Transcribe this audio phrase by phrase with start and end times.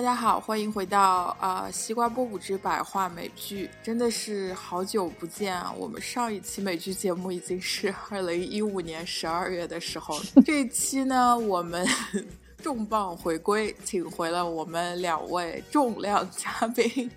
[0.00, 5.70] 大家好，欢迎回到啊、呃西瓜波谷之百话美剧，真的是好久不见啊！
[5.76, 11.86] 我们上一期美剧节目已经是 二零一五年十二月的时候了， 这一期呢，我们
[12.64, 17.10] 重磅回归，请回了我们两位重量嘉宾，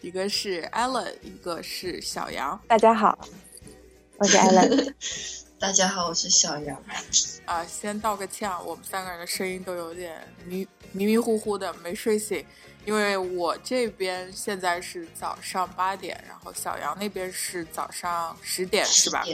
[0.00, 2.60] 一个是 Allen，一个是小杨。
[2.66, 3.16] 大家好，
[4.18, 4.92] 我是 Allen。
[5.56, 6.76] 大家好，我是小杨。
[7.44, 12.42] 啊、先道个歉，我们三个人的声音都有点迷迷迷糊糊的，没睡醒。
[12.86, 19.24] 因为我这边现在是早上八点，然后小杨那边是早上十点，是吧？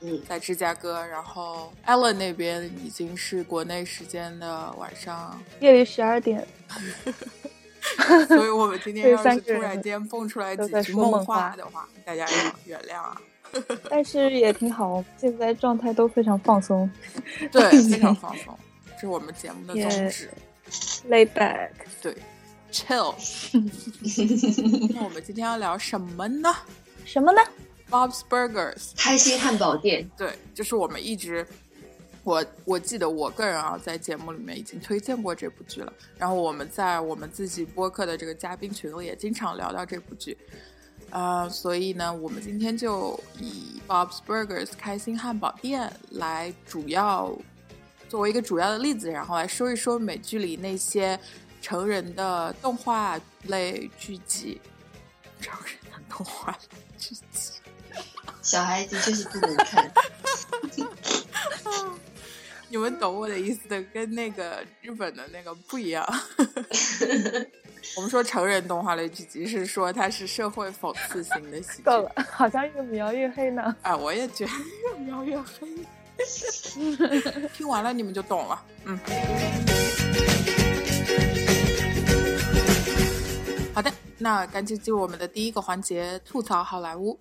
[0.00, 6.46] 嗯，在芝加哥，然后 Ellen 那边已经是国内时间的晚上，夜里十二点，
[8.28, 13.20] 所以我们今天 要是突然间蹦出来几句梦话话的话，大家要 原谅啊。
[13.88, 15.04] 但是也挺好。
[15.18, 16.90] 现在状态都非常放松
[17.52, 18.58] 对，非常放松，
[18.94, 20.30] 这是我们节目的宗 Yeah 旨。
[21.08, 21.70] ，lay back。
[22.02, 22.16] 对
[22.72, 23.14] ，chill。
[24.94, 26.54] 那我们今天要聊什么呢
[27.04, 27.40] 什么呢
[27.90, 28.92] ？？Bob's Burgers。
[28.96, 31.46] 开心汉堡店，对，就是我们一直，
[32.22, 35.92] 我我记得我个人啊，在节目里面已经推荐过这部剧了。
[36.18, 40.36] 然后我们在我们自己播客的这个嘉宾群里也经常聊到这部剧。
[41.10, 47.36] 呃，所以呢，我们今天就以 Bob's Burgers 开心汉堡店来主要
[48.08, 51.18] 作为一个主要的例子，然后来说一说美剧里那些
[51.60, 54.60] 成人的动画类剧集，
[55.40, 57.60] 成人的动画类剧集。
[58.42, 59.90] 小孩的确是不能看。
[62.68, 66.04] 你们懂我的意思的，跟那个日本的那个不一样。
[67.96, 71.82] 我们说成人动画类剧集是说它是社会讽刺型的喜剧。
[71.84, 73.76] 够了，好像越描越黑呢。
[73.82, 74.52] 啊，我也觉得
[74.82, 75.68] 越描越黑。
[77.52, 78.62] 听完了你们就懂了。
[78.84, 78.98] 嗯。
[83.74, 87.18] 好的，那赶紧进入我们的第一个环节——吐槽好莱坞。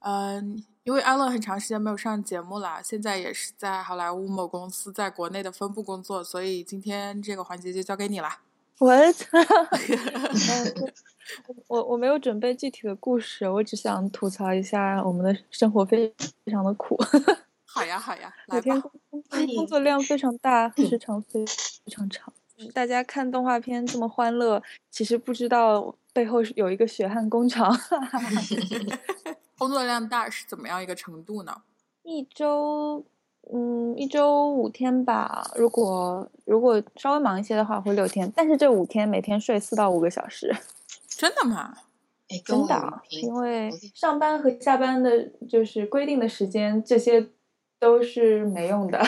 [0.00, 8.28] 嗯，因为阿乐很长时间没有上节目了，现在也是在好莱坞某公司在国内的分部工作，所以今天这个环节就交给你了。
[8.80, 9.26] 我，操
[11.68, 16.12] 我我没有准备具体的故事，我只想吐槽一下我们的生活非
[16.44, 16.98] 非常的苦，
[17.74, 18.80] 好呀，好呀，每天。
[18.80, 18.92] 工
[19.56, 22.32] 工作量非常大，时长非非常长。
[22.56, 27.76] 嗯大家看动画片这么欢乐，其实不知道背后是有一个血汗工厂。
[29.58, 31.62] 工作量大是怎么样一个程度呢？
[32.04, 33.04] 一周，
[33.52, 35.50] 嗯，一周五天吧。
[35.56, 38.32] 如果如果稍微忙一些的话，会六天。
[38.36, 40.54] 但是这五天每天睡四到五个小时，
[41.08, 41.76] 真的吗？
[42.44, 47.30] 真的因为上班和下班的，就是规定的时间，这些
[47.78, 49.02] 都是没用的，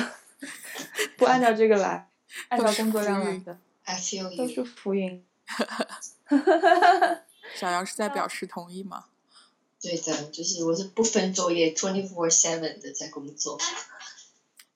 [1.16, 2.08] 不按照这个来，
[2.48, 4.46] 按照工作量来的，I feel 都。
[4.48, 5.24] 是浮云。
[7.54, 9.04] 小杨是在表示同意吗？
[9.80, 13.58] 对的，就是我是不分昼夜，twenty four seven 的在工作。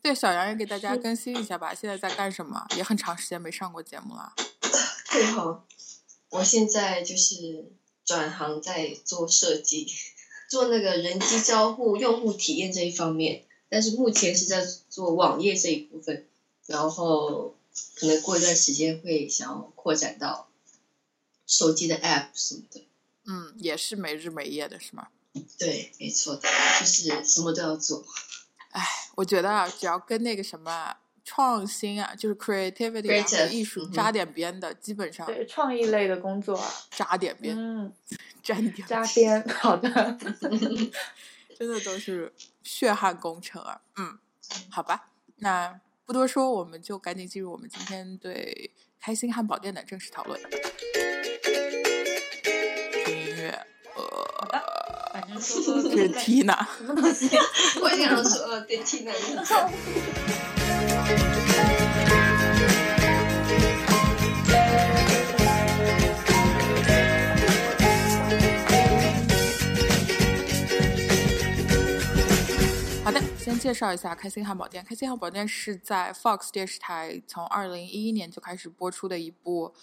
[0.03, 2.65] 对，小杨也给大家更新一下吧，现在在干什么？
[2.77, 4.33] 也很长时间没上过节目了。
[5.11, 5.65] 对哈，
[6.31, 7.73] 我现在就是
[8.05, 9.87] 转行在做设计，
[10.49, 16.27] 做那个人机交互、用户体验这一方面，但是目前是在做网页这一部分，
[16.67, 17.55] 然后
[17.95, 20.51] 可能过一段时间会想要扩展到
[21.47, 22.87] 手机的 app 什么的。
[23.27, 25.09] 嗯，也是没日没夜的，是吗？
[25.57, 26.43] 对，没错的，
[26.81, 28.05] 就是什么都要做。
[28.73, 37.93] 哎，我觉得啊，只要跟那个什么创新啊，就是 creativity 啊艺术扎点边的，基本上对创意类的工作啊，扎点边，嗯，
[38.43, 39.89] 沾点扎边，好的。
[41.57, 42.33] 真的都是
[42.63, 43.81] 血汗工程啊。
[43.97, 44.19] 嗯，
[44.71, 50.39] 好吧，那不多说，我们就赶紧进入我们今天对开心汉堡店的正式讨论。
[53.05, 54.03] 听音乐，呃，
[55.13, 56.67] 反正这是 Tina。
[56.77, 57.31] 什么东西？
[57.81, 59.07] 我想要说，呃，对，听
[73.41, 74.85] 先介绍一下开心汉堡店。
[74.85, 79.75] 开心汉堡店是在 Fox 电视台从二零一一年就开始播出的一部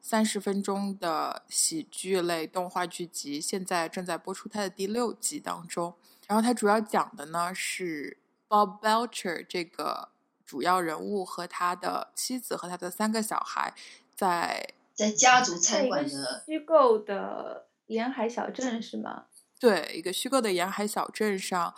[0.00, 5.92] 三十分钟的喜剧类动画剧集，现在正在播出它的第六集当中。
[6.28, 8.16] 然后它主要讲的呢是
[8.48, 10.10] Bob Belcher 这个
[10.46, 13.74] 主要人物和他的妻子和他的三个小孩
[14.14, 19.24] 在在家族在餐馆的，虚构的沿海小镇是吗？
[19.58, 21.74] 对一个虚构的沿海小镇上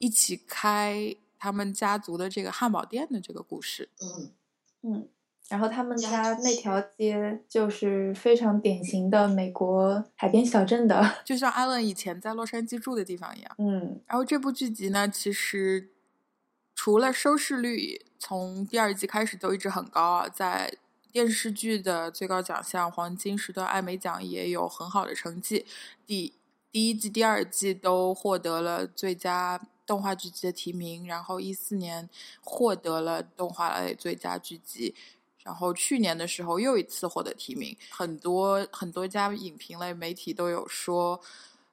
[0.00, 3.88] 一起开他们家族的这个汉堡店的这个故事。
[4.00, 4.30] 嗯，
[4.82, 5.08] 嗯，
[5.48, 13.54] 然后他们家家那条街就是非常典型的美国海边小镇的， 就像艾伦以前在洛杉矶住的地方一样。
[13.58, 15.90] 嗯然后这部剧集呢，其实
[16.74, 20.72] 除了收视率从第二季开始都一直很高啊，在
[21.12, 25.66] 电视剧的最高奖项黄金时段艾美奖也有很好的成绩，
[26.06, 26.32] 第
[26.70, 29.60] 第一季、第二季都获得了最佳
[29.90, 32.08] 动画剧集的提名，然后一四年
[32.40, 34.94] 获得了动画类最佳剧集。
[35.42, 41.18] 然后去年的时候又一次获得提名，很多很多家影评类媒体都有说，《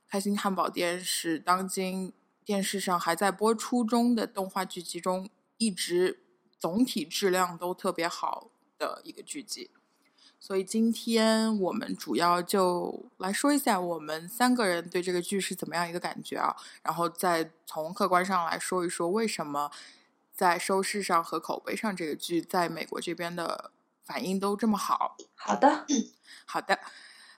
[0.10, 2.12] 开心汉堡店》是当今
[2.44, 6.24] 电视上还在播出中的动画剧集中一直
[6.58, 8.50] 总体质量都特别好
[8.80, 9.70] 的一个剧集。
[10.40, 19.70] 所以今天我们主要就来说一下我们三个人对这个剧是怎么样一个感觉啊，然后再从客观上来说一说为什么
[20.34, 23.72] 在收视上和口碑上这个剧在美国这边的
[24.06, 25.18] 反应都这么好。
[25.36, 25.86] 好的，
[26.46, 26.80] 好的，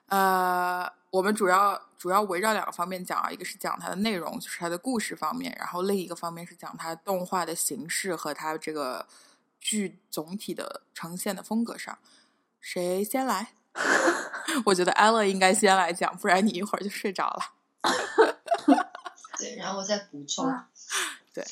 [0.08, 9.08] 呃，我们主要主要围绕两个方面讲啊，一个是讲它的内容，就是它的故事方面，然后另一个方面是讲它动画的形式和它这个
[9.60, 11.98] 剧总体的呈现的风格上。
[12.60, 13.50] 谁先来？
[14.66, 17.40] 我觉得 Ella 应该先来讲，不然你一会儿就睡着了。
[19.38, 20.46] 对，然后我再补充。
[21.34, 21.44] 对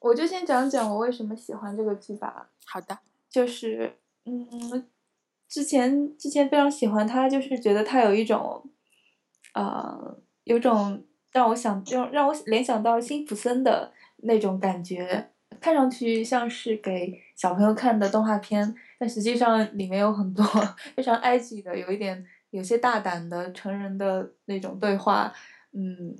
[0.00, 2.48] 我就先讲讲我为什么喜欢这个剧吧。
[2.66, 2.98] 好的，
[3.30, 3.96] 就是
[4.26, 4.86] 嗯，
[5.48, 8.70] 之前之前非常喜欢他，就是觉得他有一种，
[9.54, 11.02] 呃，有种
[11.32, 15.30] 让我想让让我联想到辛普森的那种感觉，
[15.60, 20.44] 看上去像是给小朋友看的动画片，但实际上里面有很多
[20.96, 25.32] 非常埃及的，有一点有些大胆的成人的那种对话，
[25.72, 26.16] 嗯。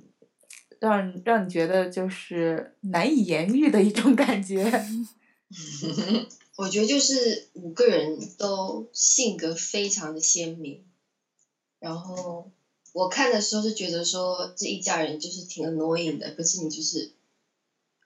[0.81, 4.61] 让让你觉得就是难以言喻的一种感觉，
[6.57, 10.83] 我觉得就是五个人都性格非常的鲜明，
[11.79, 12.51] 然后
[12.91, 17.13] 我看的时候是觉得说这一家人就是挺 annoying 的，可是你就是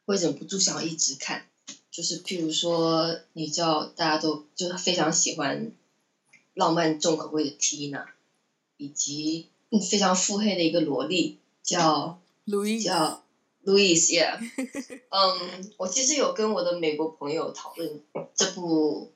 [0.05, 1.47] 会忍不住想要一直看，
[1.91, 5.71] 就是譬如说你知道大家都就是非常喜欢
[6.53, 8.05] 浪漫重口味的 Tina，
[8.77, 12.19] 以及嗯非常腹黑的一个萝莉叫。
[12.49, 13.23] 路易叫
[13.63, 14.39] Louis，yeah，
[15.09, 18.01] 嗯，我其实有跟我的美国朋友讨论
[18.33, 19.11] 这部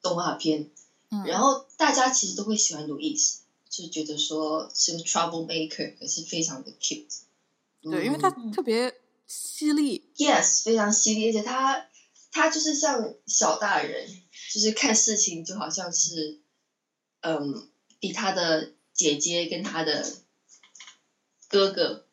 [0.00, 0.70] 动画片，
[1.10, 3.36] 嗯，然后大家其实都会喜欢 Louis，
[3.68, 7.04] 就觉得说是个 trouble maker，可是非常的 cute。
[7.82, 8.94] 对，因为他嗯特别
[9.26, 11.86] 犀利，yes 非常犀利，而且他
[12.34, 14.08] 他就是像小大人，
[14.52, 16.40] 就是看事情就好像是，
[17.20, 17.68] 嗯，
[18.00, 20.04] 比他的姐姐跟他的
[21.48, 22.06] 哥哥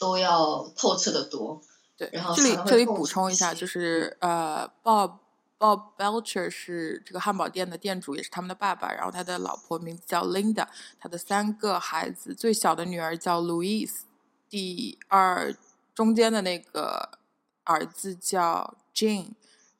[0.00, 1.62] 都要透彻的多。
[1.96, 5.18] 对，然后这里这里补充一下，就是呃，Bob
[5.60, 8.92] Bob Belcher 是这个汉堡店的店主，也是他们的爸爸。
[8.92, 10.66] 然后他的老婆名字叫 Linda，
[10.98, 14.00] 他的三个孩子，最小的女儿叫 Louise，
[14.48, 15.54] 第二
[15.94, 17.18] 中间的那个
[17.62, 19.30] 儿子叫 Jane，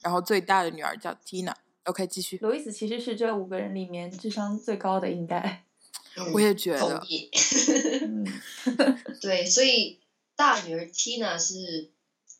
[0.02, 1.54] 然后最大的女儿叫 Tina。
[1.84, 2.38] OK，继续。
[2.42, 5.64] 罗伊斯其实是这五个人里面智商最高的，应该。
[6.16, 7.30] 嗯我也觉得同，意。
[8.02, 8.26] 嗯，
[9.22, 10.00] 对，所以
[10.34, 11.92] 大女儿 Tina 是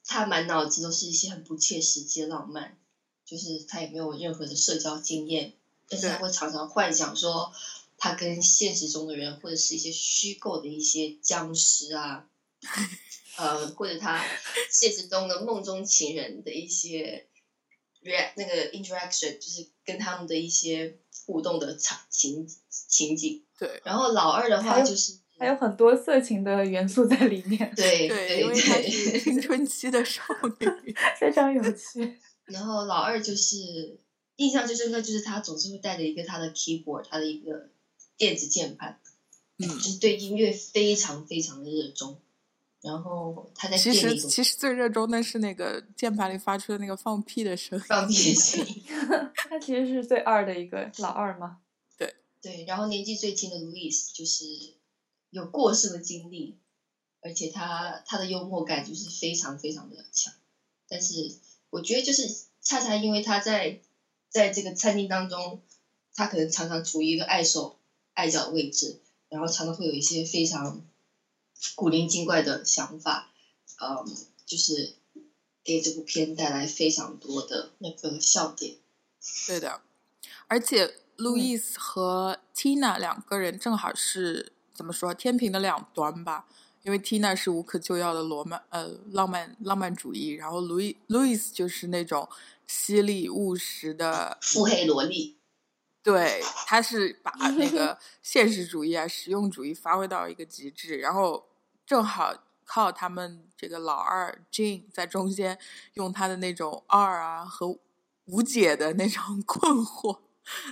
[0.05, 2.77] 她满脑子都是一些很不切实际的浪漫，
[3.25, 5.53] 就是她也没有任何的社交经验，
[5.89, 7.53] 但是她会常常幻想说，
[7.97, 12.27] 她跟现实中的人或者是一些虚构的一些僵尸啊，
[13.37, 14.21] 呃，或者她
[14.73, 17.28] 现实中的梦中情人的一些
[18.03, 23.45] react 那个 interaction，就是跟他们的一些互动的场情情景。
[23.59, 30.23] 对然后老二的话就是还有很多色情的元素在里面，对对，因为她是青春期的少
[30.61, 30.95] 女。
[31.19, 32.19] 非常有趣。
[32.45, 33.99] 然后老二就是
[34.37, 37.69] 印象最深刻，就是他总是会带着一个他的 keyboard，他的一个
[38.17, 39.01] 电子键盘，
[39.59, 42.21] 嗯就，是对音乐非常非常的热衷。
[42.81, 47.85] 然后他在其实其实最热衷的是那个键盘里发出的那个放屁的声音。
[47.89, 48.85] 放屁的声音。
[49.51, 51.59] 他其实是最二的一个老二嘛。
[51.97, 54.45] 对对，然后年纪最轻的 Louis 就是
[55.31, 56.59] 有过世的经历，
[57.21, 60.33] 而且他他的幽默感就是非常非常的强。
[60.89, 61.37] 但是
[61.71, 62.29] 我觉得就是
[62.61, 63.81] 恰恰因为他在
[64.29, 65.63] 在这个餐厅当中，
[66.15, 67.81] 他可能常常处于一个碍手
[68.15, 70.87] 碍脚的位置，然后常常会有一些非常
[71.75, 73.31] 古灵精怪的想法，
[73.81, 74.95] 嗯，就是
[75.65, 78.77] 给这部片带来非常多的那个笑点。
[79.47, 79.81] 对的，
[80.47, 86.47] 而且路易斯和 Tina 两个人正好是怎么说天平的两端吧。
[86.85, 92.27] 因为 Tina 是无可救药的罗曼呃浪漫浪漫主义，然后路易路易斯就是那种
[92.67, 95.37] 犀利务实的腹黑萝莉，
[96.03, 101.48] 对，他是把那个现实主义啊、实用主义发挥到一个极致，然后
[101.89, 102.35] 正好
[102.67, 105.59] 靠他们这个老二 Jane 在中间，
[105.95, 107.79] 用他的那种二啊和
[108.27, 110.19] 无解的那种 困惑，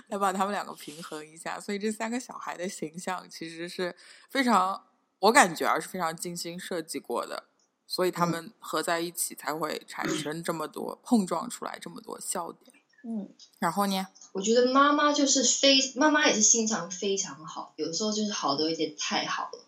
[0.09, 1.59] 来把他们两个平衡一下。
[1.59, 3.97] 所以这三个小孩的形象其实是
[4.29, 4.85] 非常，
[5.21, 7.45] 我感觉啊是非常精心设计过的，
[7.87, 12.75] 所以他嗯们合在一起才会产生这么多碰撞出来这么多笑点。
[13.09, 14.07] 嗯然后呢？
[14.33, 19.61] 我觉得妈妈就是非妈妈也是心肠非常好，有时候就是好的有点太好了。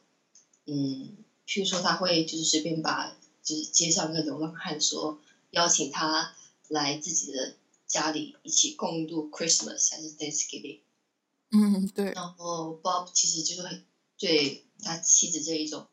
[0.66, 5.18] 嗯，譬如说他会就是随便把就是街上一个流浪汉说
[5.52, 6.34] 邀请他
[6.68, 7.54] 来自己的
[7.86, 10.80] 家里一起共度 Christmas 还是 Thanksgiving，
[11.50, 13.82] 嗯，对，然后 Bob 其实就是会
[14.18, 15.86] 对他妻子这一种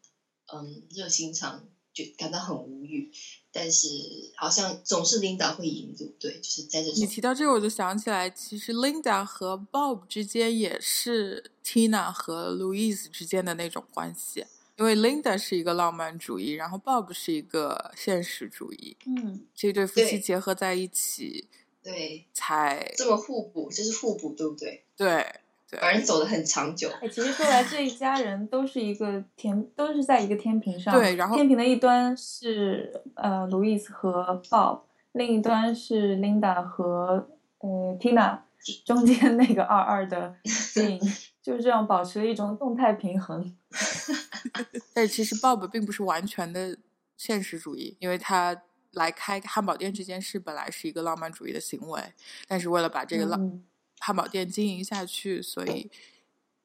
[0.54, 3.14] 嗯热心肠就感到很无语，
[3.54, 3.88] 但是
[4.36, 6.42] 好像总是 Linda 会赢，对不对？
[6.42, 14.46] 就是在这你提到这个，我就想起来，其实 Linda 和 Bob 之间也是 Tina 和 Louise 之间的那种关系，
[14.78, 21.48] 因为 Linda 是一个浪漫主义，然后 Bob 是一个现实主义，嗯这对夫妻结合在一起
[21.82, 24.84] 对才这么互补，这是互补，对不对？
[24.98, 25.26] 对
[25.70, 26.90] 对反正走的很长久。
[27.02, 30.94] 哎，其实说来这一家人都是一个天，都是在一个天平上。
[30.94, 34.82] 对然后天平的一端是呃路易斯和 Bob，
[35.14, 37.30] 另一端是 Linda 和
[37.60, 38.40] 呃 Tina，
[38.86, 41.00] 中间那个二二的 Jean，
[41.42, 43.56] 就是这样保持了一种动态平衡。
[44.94, 46.78] 但其实 Bob 并不是完全的
[47.18, 52.02] 现实主义，因为他来开汉堡店这件事本来是一个浪漫主义的行为，
[52.48, 53.64] 但是为了把这个浪、嗯
[53.98, 55.90] 汉堡店经营下去，所以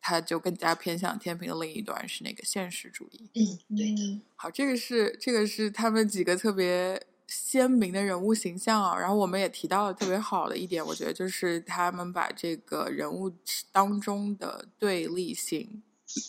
[0.01, 3.31] 他就更加偏向天平的另一端是那个现实主义。
[3.35, 8.99] 嗯，对好，这个是这个是他们几个特别鲜明的人物形象啊。
[8.99, 13.33] 然后我们也提到了特别好的一点，我觉得就是他们把这个人物
[13.71, 15.83] 当中的对立性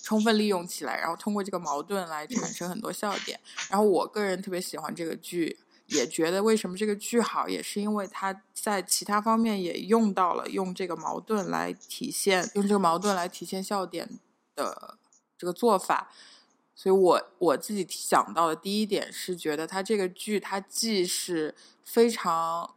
[0.04, 3.40] 充分利用起来，然后通过这个矛盾来产生很多笑点。
[3.70, 5.60] 然后我个人特别喜欢这个剧。
[5.88, 14.08] 也觉得为什么这个剧好，也是因为它在其他方面也用到了用这个矛盾来体现，用这个矛盾来体现笑点
[14.56, 14.98] 的
[15.38, 16.10] 这个做法。
[16.74, 22.74] 所以我我自己想到的第一点是，觉得它这个剧它既是非常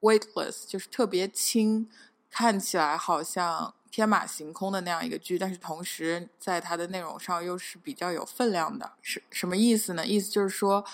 [0.00, 1.90] weightless，就是特别轻，
[2.30, 8.92] 看起来好像天马行空的那样一个剧，但是同时在它的内容上又是比较有分量的。
[9.02, 10.06] 是什么意思呢？
[10.06, 10.84] 意思就是说，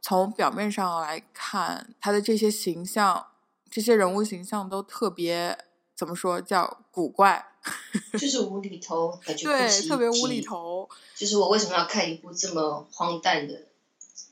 [0.00, 3.26] 从表面上来看，它的这些形象，
[3.70, 5.58] 这些人物形象都特别
[5.94, 7.44] 怎么说叫古怪，
[8.12, 10.40] 就是无厘头，感觉对，特别无厘。
[10.40, 10.88] 头。
[11.14, 13.66] 就是我为什么要看一部这么荒诞的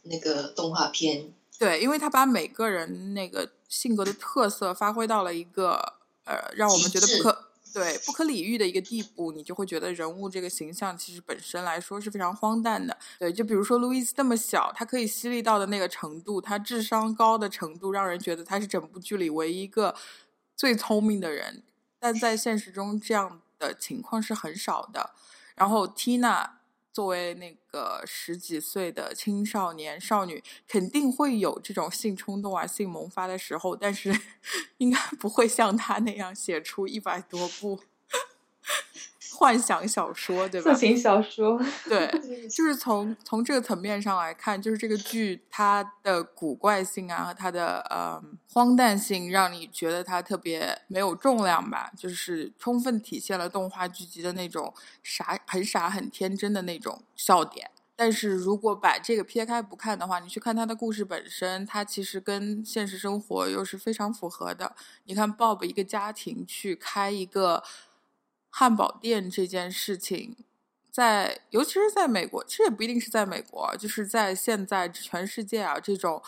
[0.02, 1.32] 那个动画片？
[1.58, 5.94] 对，因为他把每个人那个性格的特色发挥到了一个
[6.24, 7.44] 呃，让我们觉得不可
[7.74, 12.96] 对不可理喻的一个地步，你就会觉得人物这个形象其实本身来说是非常荒诞的。
[13.18, 19.94] 对，就比如说路易斯那么小，他可以犀利到的那个程度，他智商高的程度，让人觉得他是整部剧里唯一一个
[20.56, 21.64] 最聪明的人。
[21.98, 25.10] 但在现实中，这样的情况是很少的。
[25.56, 26.58] 然后缇娜
[26.94, 34.16] 作为那个十几岁的青少年少女，肯定会有这种性冲动啊、性萌发的时候，但是
[34.78, 37.80] 应该不会像他那样写出一百多部。
[39.34, 40.78] 幻想小说，对吧色？
[40.78, 41.60] 情小说。
[41.88, 42.08] 对，
[42.48, 48.22] 就是从从这个层面上来看，就是这个剧它的古怪性啊，和它的呃
[48.52, 54.72] 荒诞性，让你觉得它特别没有重量吧，就是充分体现了动画剧集的那种
[55.02, 57.70] 傻、很傻、很天真的那种笑点。
[57.96, 64.74] 但是如果把这个撇开不看的话，你去看它的故事本身，它其实跟现实生活又是非常符合的。
[65.04, 67.62] 你看，Bob 一个家庭去开一个
[68.56, 70.36] 汉堡店这件事情，
[70.88, 76.22] 在尤其是在美国，其实也不一定是在美国，就是在现在全世界啊，这种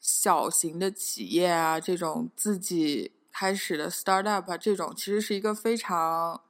[0.00, 6.42] 小型的企业啊，这种自己开始的 startup 啊，这种其实是一个非常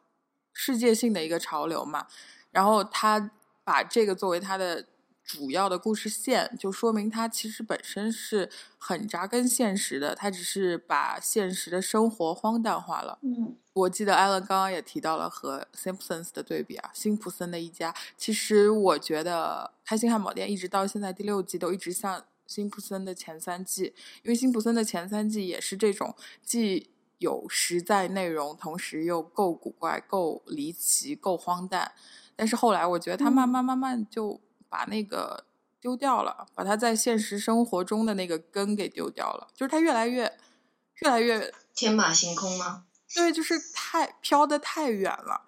[0.54, 2.06] 世界性的一个潮流嘛。
[2.50, 3.30] 然后他
[3.64, 4.86] 把这个作为他的
[5.26, 13.18] 主要的故事线，就说明它其实本身是很扎根现实的，它只是把现实的生活荒诞化了。
[13.22, 17.94] 嗯我记得艾伦刚刚也提到了和 Simpsons 的对比啊，辛普森的一家。
[18.16, 23.92] 其实我觉得开心汉堡店一直到现在第六季都一直像辛普森的前三季，
[24.22, 31.92] 因为辛普森的前三季也是这种既有实在内容，同时又够古怪、够离奇、够荒诞。
[32.34, 35.44] 但是后来我觉得他慢慢慢慢就把那个
[35.80, 40.32] 丢掉了，把他在现实生活中的那个根给丢掉了，就是他越来越
[41.02, 42.84] 越来越天马行空吗？
[43.14, 45.42] 对，就是太飘的太远了。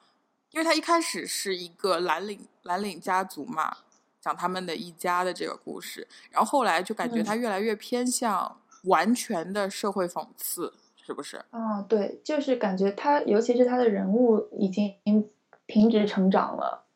[0.50, 3.76] 因为他一开始是一个蓝领蓝领家族嘛，
[4.18, 10.72] 讲他们的一家的这个故事，然后后来就感觉他越来越偏向完全的社会讽刺，
[11.04, 11.44] 是不是？
[11.50, 14.94] 啊，对，就是感觉他，尤其是他的人物已经
[15.66, 16.86] 停止成长了，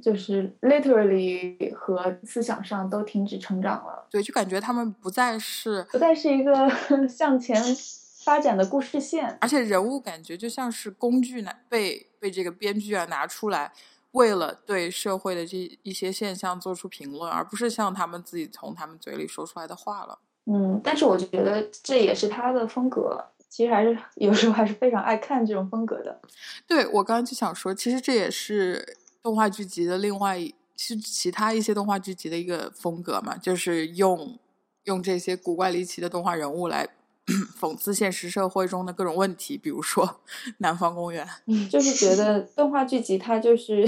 [0.00, 4.06] 就是 literally 和思想上都停止成长了。
[4.10, 6.68] 对，就感觉他们不再是不再是一个
[7.08, 7.62] 向前
[8.24, 13.72] 发展的故事线，而且人物感觉就像是工具拿被被这个编剧啊拿出来，
[14.12, 20.18] 为了对社会的这一些现象做出评论，而不是像他们自己从他们嘴里说出来的话了。
[20.46, 26.20] 嗯，但是我觉得这也是他的风格，其实还是有时候还是非常爱看这种风格的。
[26.66, 34.38] 对我刚刚就想说，其实这也是动画剧集的另外一，是其他一些动画剧集的一个风格嘛，就是用
[34.84, 36.88] 用这些古怪离奇的动画人物来。
[37.60, 40.02] 讽刺现实社会中的各种问题，比如说
[40.60, 41.26] 《南方公园》。
[41.44, 43.86] 嗯，就是觉得 动画剧集它就是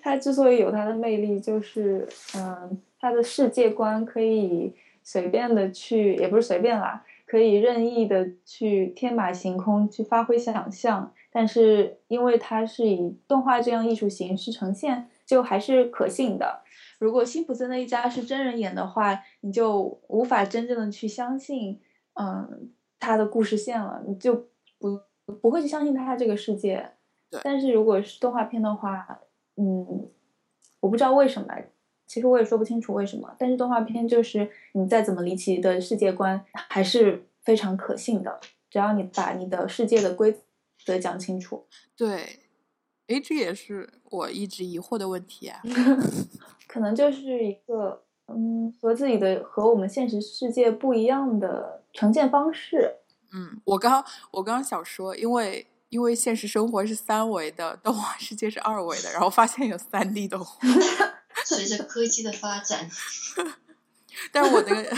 [0.00, 11.12] 它之所以有它的魅力，就是嗯，它的世界观可以随便的去，也不是随便啦，可以任意的去天马行空去发挥想象。
[11.30, 16.62] 但是因为它是以动画这样艺术形式呈现，就还是可信的。
[16.98, 21.80] 如果辛普森的一家是真人演的话，你就无法真正的去相信。
[22.14, 25.00] 嗯，他的故事线了，你就不
[25.40, 26.90] 不会去相信他这个世界。
[27.30, 27.40] 对。
[27.42, 29.20] 但是如果是动画片的话，
[29.56, 30.08] 嗯，
[30.80, 31.48] 我不知道为什么，
[32.06, 33.34] 其实我也说不清楚为什么。
[33.38, 38.40] 但是动画片就是你再怎么离奇的世界观，还是非常可信的。
[38.68, 40.36] 只要你把你的世界的规
[40.84, 41.66] 则讲清楚。
[41.96, 42.40] 对。
[43.08, 45.60] 哎，这也是我一直疑惑的问题啊。
[46.68, 48.04] 可能就是一个。
[48.32, 52.98] 嗯，和自己的和我们现实世界不一样的呈现方式。
[53.32, 60.60] 嗯，我刚我刚想说，因为因为现实生活是三维的，动画世界是二维的，然后发现有三 D 动画。
[61.44, 62.88] 随着科技的发展，
[64.30, 64.96] 但我那个，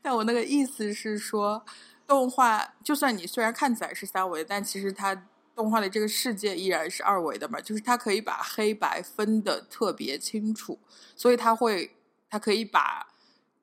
[0.00, 1.62] 但我那个意思是说，
[2.10, 5.14] 动画就算你虽然看起来是三维，但其实它
[5.54, 10.80] 动画的这个世界依然是二维的嘛，就是它可以把黑白分的特别清楚，
[11.14, 11.92] 所以它会。
[12.32, 13.08] 它可以把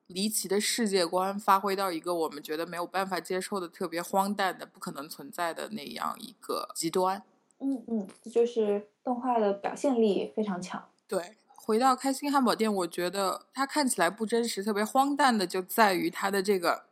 [0.08, 7.22] 离奇的世界观发挥到一个我们觉得没有办法接受的特别荒诞的、不可能存在的那样一个极端。
[7.60, 10.86] 嗯嗯，这就是动画的表现力非常强。
[11.06, 16.84] 对，回到开心汉堡店，我觉得它看起来不真实、特别荒诞的，就在于它的这个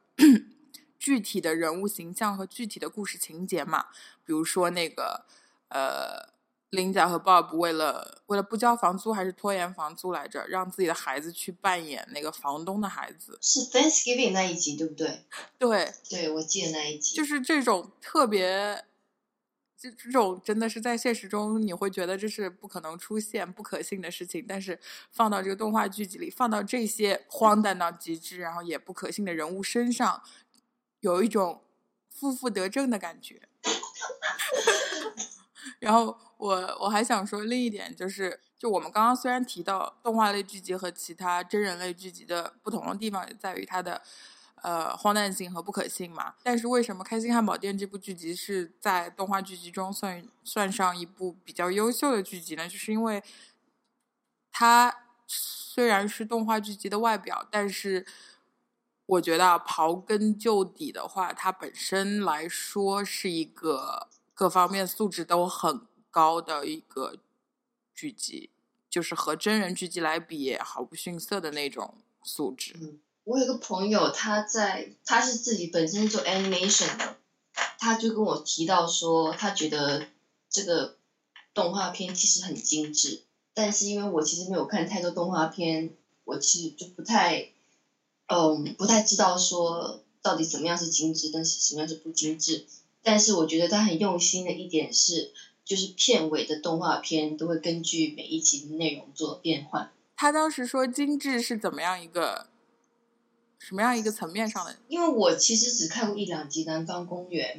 [1.07, 3.87] 具体的人物形象和具体的故事情节嘛。
[4.25, 5.25] 比如说那个
[5.69, 6.35] 呃。
[6.71, 13.39] 林贾和 Bob 为了为了不交房租还是拖延房租来着，让自己的孩子去扮演那个房东的孩子。
[13.41, 15.25] 是 Thanksgiving 那一集对不对？
[15.57, 17.15] 对，对我记得那一集。
[17.15, 18.85] 就是这种特别，
[19.79, 24.79] 这这种真的是在现实中你会觉得这是不可能出现、不可信的事情，但是
[25.13, 30.21] 放到这个动画剧集里，放到这些荒诞到极致然后也不可信的人物身上，
[31.07, 31.63] 有一种
[32.11, 33.41] 负负得正的感觉。
[35.79, 44.03] 然后我我还想说另一点就是，就我们刚刚虽然提到动画类剧集和其他真人类剧集的不同的地方，也在于它的
[44.63, 46.35] 呃荒诞性和不可信嘛。
[46.43, 52.69] 但是为什么《开心汉堡店》这部剧集是在动画剧集中算算上一部比较优秀的剧集呢？
[52.69, 53.23] 就是因为
[54.51, 58.07] 它虽然是动画剧集的外表，但是
[59.07, 64.09] 我觉得刨根究底的话，它本身来说是一个。
[64.39, 67.17] 各方面素质都很高的一个
[67.95, 68.51] 剧集，
[68.91, 72.77] 就是和真人剧集来比也毫不逊色的那种素质。
[72.79, 77.17] 嗯，我有个朋友，他在他是自己本身做 animation 的，
[77.79, 80.09] 他就跟我提到说，他觉得
[80.51, 80.99] 这个
[81.55, 83.23] 动画片其实很精致，
[83.55, 87.53] 但是因为我其实没有看太多动画片，我其实就不太，
[88.29, 92.67] 嗯，不太知道说到底怎么样是精致，但是什么样是不精致。
[93.03, 95.33] 但是我觉得他很用心的一点是，
[95.65, 99.93] 就是片尾的动画片都会根据每一集的内容做变换。
[100.17, 102.49] 他当时说精致是怎么样一个，
[103.61, 104.75] 什么样一个层面上的？
[104.89, 107.59] 因为我其实只看过一两集《南方公园》，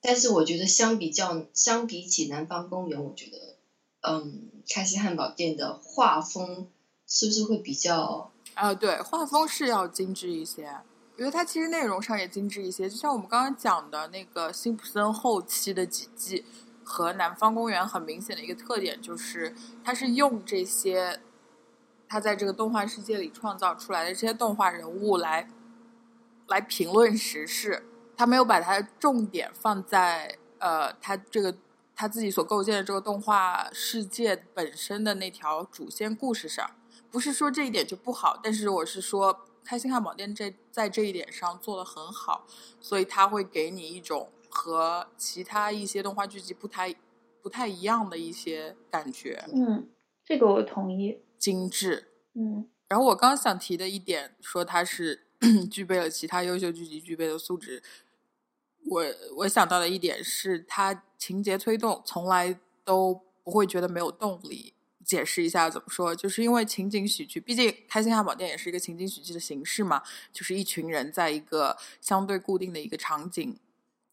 [0.00, 3.56] 但是我觉得相比较相比起《南方公园》，我觉得，
[4.02, 6.68] 嗯，开心汉堡店的画风
[7.08, 8.30] 是不是会比较？
[8.54, 10.76] 啊，对，画风是要精致一些。
[11.16, 16.44] 因为它其实内容上也精致一些，就像我们刚刚讲的那个辛普森后期的几季
[16.82, 21.20] 和南方公园很明显的一个特点就是，它是用这些
[22.08, 25.48] 他在这个动画世界里创造出来的这些动画人物来
[26.48, 27.84] 来评论时事，
[28.16, 31.54] 他没有把它的重点放在呃，他这个
[31.94, 36.68] 他自己所构建的这个动画世界本身的那条主线故事上，
[37.14, 42.44] 不是说这一点就不好，但是我是说开心汉堡店这在这一点上做的很好，
[42.80, 46.92] 所以它会给你一种和其他一些动画剧集不太
[47.40, 49.88] 不太一样的一些感觉，嗯，
[50.24, 51.20] 这个我同意。
[51.38, 52.08] 精致。
[52.34, 55.28] 嗯然后我刚想提的一点，说它是
[55.70, 57.80] 具备了其他优秀剧集具备的素质。
[58.90, 59.04] 我
[59.36, 64.73] 我想到的一点是，它情节推动从来都不会觉得没有动力。
[65.04, 73.56] 解释一下怎么说，就是因为情景喜剧，毕竟《开心汉堡店》也是一个情景喜剧的形式嘛，就是一群人在一个相对固定的一个场景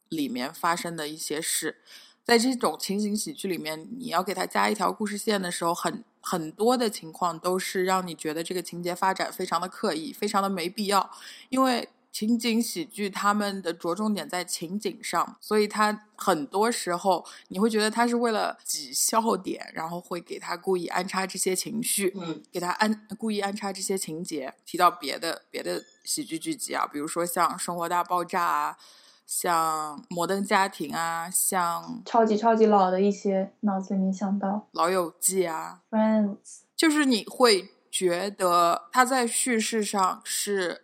[0.09, 1.77] 里面发生的一些事。
[2.23, 11.09] 在这种情景喜剧里面，你要给它加一条故事线的时候，很很多的情况都是让你觉得这个情节发展非常的刻意，非常的没必要。
[11.49, 24.53] 因为情景喜剧他们的着重点在情景上，所以他很多时候你会觉得他是为了挤笑点，然后会给他故意安插这些情绪，嗯给他安故意安插这些情节。
[24.65, 28.77] 提到别的别的喜剧剧集啊，比如说像《生活大爆炸》啊，
[29.25, 40.83] 像《摩登家庭》啊，像超级超级老的一些，脑子里面想到《老友记》啊，Friends，就是你会觉得他在叙事上是，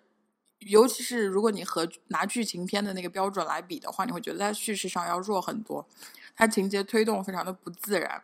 [0.68, 5.88] 尤其是如果你和拿剧情片的那个标准来比的话，你会觉得它叙事上要弱很多，
[6.36, 8.22] 它情节推动非常的不自然，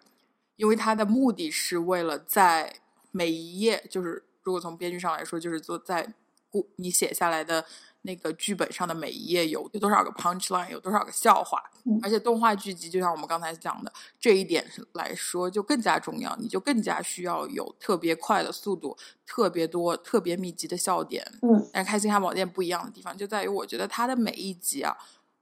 [0.55, 2.75] 因为它的目的是为了在
[3.11, 6.13] 每一页，就是如果从编剧上来说，就是做在
[6.49, 7.65] 故你写下来的
[8.03, 21.25] 那个剧本上的每一页有有多少个 punch line，有多少个笑话，嗯而且动画剧集就像我们刚才讲的这一点来说，就更加重要，你就更加需要有特别快的速度，特别多、特别密集的笑点。
[21.41, 24.95] 嗯但是开心汉堡店不一样的地方就在于，我觉得它的每一集啊，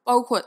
[0.04, 0.41] 包括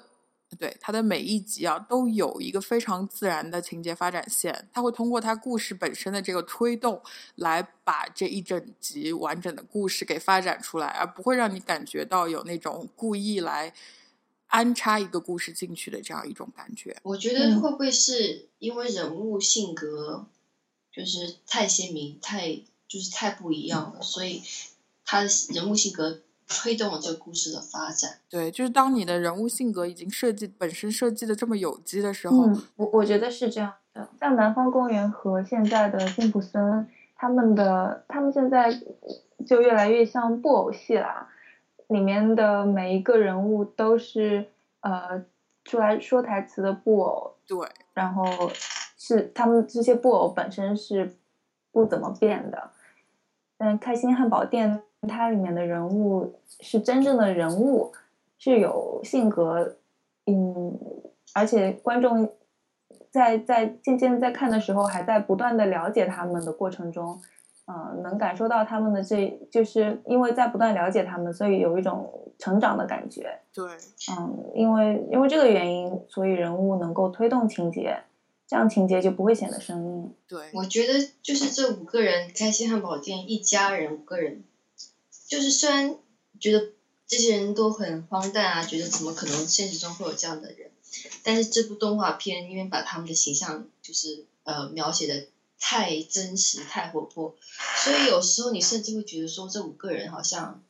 [0.54, 7.00] 对它的每一集啊，都有一个非常自然的情节发展线，它会通过它故事本身的这个推动，
[7.36, 13.72] 来把这一整集完整的故事给发展出来，而不会让你感觉到有那种故意来
[14.48, 16.96] 安插一个故事进去的这样一种感觉。
[17.02, 20.26] 我觉得嗯会不会是因为人物性格
[20.92, 24.42] 就是太鲜明、太就是太不一样了，所以
[25.04, 28.18] 他的人物性格推动了这个故事的发展。
[28.28, 34.08] 对，就是当你的人物性格已经设计本身设计的这么有机的时候，嗯，我我觉得是这样的。
[34.20, 38.72] 像南方公园和现在的辛普森，他们的他们现在
[39.46, 41.28] 就越来越像布偶戏啦，
[41.88, 44.46] 里面的每一个人物都是
[44.80, 45.24] 呃
[45.64, 48.24] 出来说台词的布偶，对，然后
[48.98, 51.16] 是他们这些布偶本身是
[51.72, 52.70] 不怎么变的。
[53.58, 57.92] 嗯开心汉堡店它里面的人物是真正的人物，
[58.38, 59.76] 是有性格，
[60.26, 60.78] 嗯，
[61.34, 62.30] 而且观众
[63.10, 67.20] 在在渐渐在看的时候，还在不断的了解他们的过程中，
[67.66, 73.38] 呃，能感受到他们的这就是因为在不断了解他们，所以有一种成长的感觉。
[73.54, 73.64] 对，
[74.18, 77.96] 嗯，因为因为这个原因，所以人物能够推动情节，
[78.46, 80.12] 这样情节就不会显得生硬。
[80.28, 84.42] 对，我觉得就是这五个人，开心汉堡店一家人五个人，
[85.26, 85.96] 就是虽然
[86.38, 86.72] 觉得
[87.06, 90.70] 这些人都很荒诞啊，觉得怎么可能现实中会有这样的人，
[91.22, 95.26] 但是这部动画片因为把他们的形象就是呃描写的
[95.58, 97.36] 太真实、太活泼，
[97.84, 100.62] 所以有时候你甚至会觉得说这五个人好像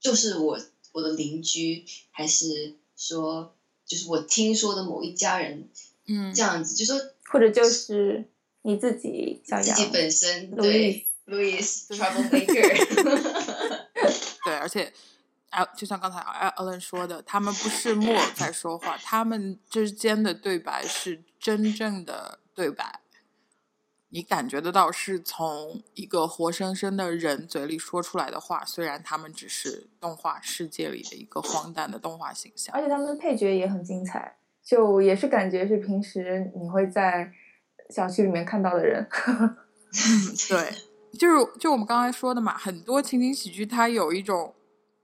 [0.00, 0.58] 就是我
[0.92, 3.54] 我的邻居，还是说
[3.86, 5.68] 就是我听说的某一家人
[6.06, 6.34] 嗯。
[6.34, 8.24] 这，样子，就说或者就是
[8.62, 13.32] 你自己小自己，本身对 Louis troublemaker，对，
[14.66, 14.92] 而且，
[15.50, 22.98] 啊，就像刚才艾 Allen 说的，他们不是木偶在说话，他们之间的对白是真正的对白，
[24.08, 32.82] 你感觉得到是从一个活生生的人嘴里说出来的话，虽然他们只是动画世界里的一个荒诞的动画形象而。
[32.82, 37.32] 且他们的配角也很精彩，就也是感觉是平时你会在
[37.90, 39.08] 小区里面看到的人。
[40.48, 40.72] 对，
[41.16, 44.52] 就是就我们刚才说的嘛，很多情景喜剧它有一种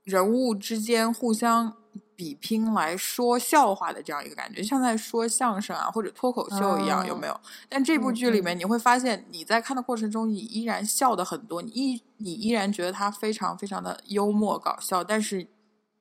[0.03, 1.75] 人物之间互相
[2.15, 7.39] 比拼来说笑话的这样一个感觉，像在说相声啊或者脱口秀一样，有没有？
[7.67, 15.47] 但这部剧里面你会发现，你在看的过程中，你依然笑的很多，你依你依然觉得它非常非常的幽默搞笑，但是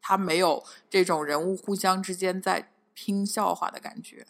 [0.01, 4.27] 它没有这种人物互相之间在拼笑话的感觉。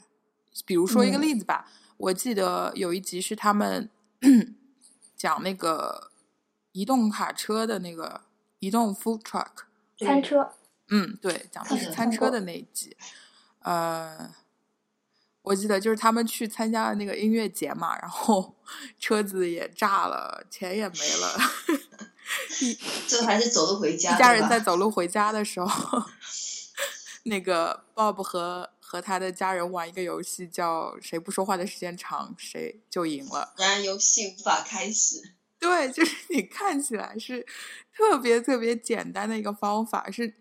[0.64, 3.88] 比如说一个嗯例子吧，我记得有一集是他们
[5.16, 6.10] 讲那个
[6.72, 8.20] 移动卡车的那个
[8.62, 9.64] 移动 food truck，
[9.98, 10.52] 餐车，
[10.88, 12.96] 嗯，对，讲的是餐车的那一集。
[13.58, 14.32] 呃，
[15.42, 18.54] 我记得就是他们去参加了那个音乐节嘛，然后
[19.00, 21.40] 车子也炸了，钱也没了。
[23.08, 24.14] 最后还是走路回家。
[24.14, 26.04] 一家人在走路回家的时候，
[27.24, 33.54] 那个 Bob 和和他的家人玩一个游戏，叫谁不说话的时间长，谁就赢了。
[33.58, 35.32] 然而游戏无法开始。
[35.62, 37.46] 对，就是你看起来是
[37.94, 40.34] 特别特别简单的一个方法，是，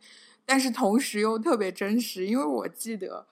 [0.46, 3.28] 但是同时又特别真实，因为我记得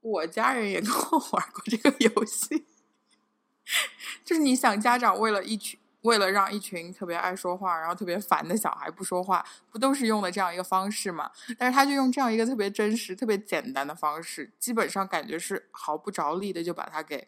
[0.00, 2.66] 我家人也跟我玩过这个游戏，
[4.22, 5.78] 就是你想家长为了一群。
[6.02, 11.30] 为了让一群特别爱说话，然后特别烦的小孩不说话，不都是用的这样一个方式吗？
[11.56, 17.24] 但是他就用这样一个特别真实、特别简单的方式，基本上感觉是毫不着力的就把它给，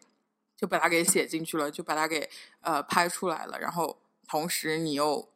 [0.55, 2.29] 就把它给写进去了，就把它给
[2.61, 3.59] 呃拍出来了。
[3.59, 5.29] 然后同时你又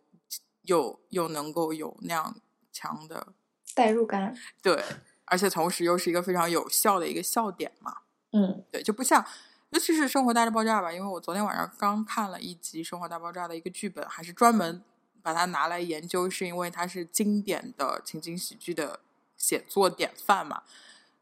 [0.63, 2.35] 又又能够有那样
[2.71, 3.27] 强的
[3.73, 4.83] 代入感，对，
[5.25, 7.97] 而且同时又是一个非常有效的一个笑点嘛。
[8.31, 9.25] 嗯，对，就不像。
[9.71, 14.83] 尤其是《生活大爆炸》吧，因为我昨天晚上刚看了一集《生活大爆炸》的一个剧本，还是专门
[15.21, 18.99] 把它拿来研究，是因为它是经典的情景喜剧的
[19.37, 20.63] 写作典范嘛。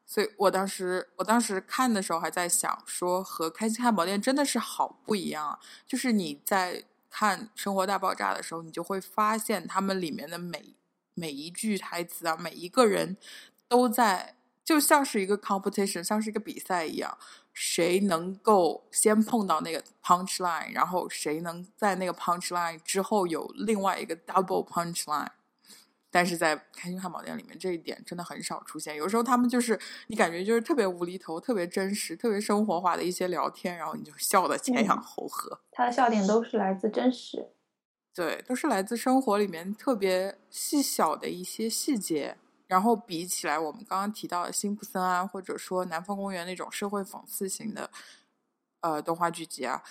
[0.08, 5.60] 所以我当时我当时看的时候还在想，说和《开心汉堡店》真的是好不一样啊！
[5.86, 10.74] 就是你在看《生活大爆炸》的时候，你就会发现他们里面的每
[11.14, 13.18] 每一句台词啊，每一个人
[13.68, 14.34] 都在。
[14.68, 17.18] 就像是一个 competition，像是一个比赛一样，
[17.54, 25.30] 谁能够先碰到那个 punch line，然后谁能在那个 punch line 之后有另外一个 double punch line。
[26.10, 28.96] 但是在开心汉堡店里面，这一点真的很少出现。
[28.96, 35.60] 有时候他们就是你感觉就是特别无厘头、特别真实、特别生活化的一些聊天，然后你就笑得前仰后合。
[35.72, 37.50] 他的笑点都是来自真实，
[38.14, 42.38] 对，都是来自生活里面特别细小的一些细节。
[42.68, 47.90] 然后比起来，我们刚刚提到的辛普森啊，或者说南方公园那种社会讽刺型的，
[48.82, 49.82] 呃，动画剧集啊，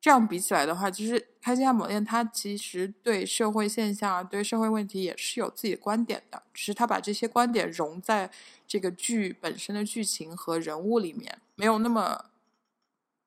[0.00, 8.30] 这样比起来的话，其实《开心汉堡店》它其实对社会现象、对社会问题也是有自己的观点的，只是他把这些观点融在
[8.66, 12.24] 这个剧本身的剧情和人物里面，没有那么，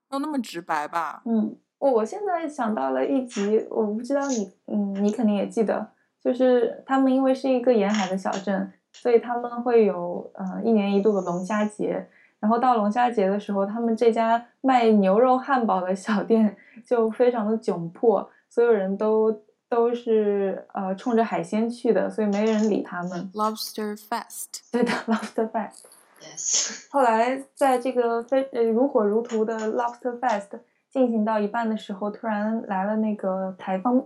[0.09, 1.21] 没有那么直白吧？
[1.25, 5.91] 嗯，我现在想到了一集，我不知道你，嗯，你肯定也记得，
[6.23, 8.73] 就是他们因为是一个沿海的小镇。
[8.95, 12.07] 所以他们会有呃一年一度的龙虾节，
[12.43, 16.53] 然后到龙虾节的时候，他们这家卖牛肉汉堡的小店
[16.85, 19.31] 就非常的窘迫，所有人都
[19.69, 23.31] 都是呃冲着海鲜去的，所以没人理他们。
[23.33, 25.85] Lobster Fest， 对的，Lobster Fest。
[26.21, 26.87] Yes。
[26.91, 30.49] 后来在这个非呃如火如荼的 Lobster Fest
[30.89, 34.05] 进行到一半的时候，突然来了那个台风，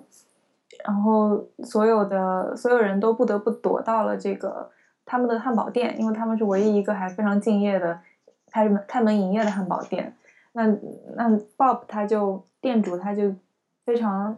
[0.85, 4.69] 然后所有的所有人都不得不躲到了这个。
[5.09, 7.97] 他们的汉堡店，因为他们是唯一一个还非常敬业的
[8.51, 10.15] 开门开门营业的汉堡店。
[10.53, 10.65] 那
[11.15, 13.33] 那 Bob 他就店主他就
[13.85, 14.35] 非常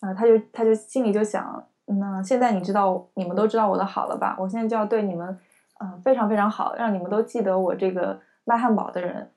[0.00, 4.36] 啊，他就他就心里就想，那现在你知道你们都知道我的好了吧？
[4.38, 5.38] 我现在就要对你们
[5.80, 9.30] 嗯非常非常好，让你们都记得我这个卖汉堡的人。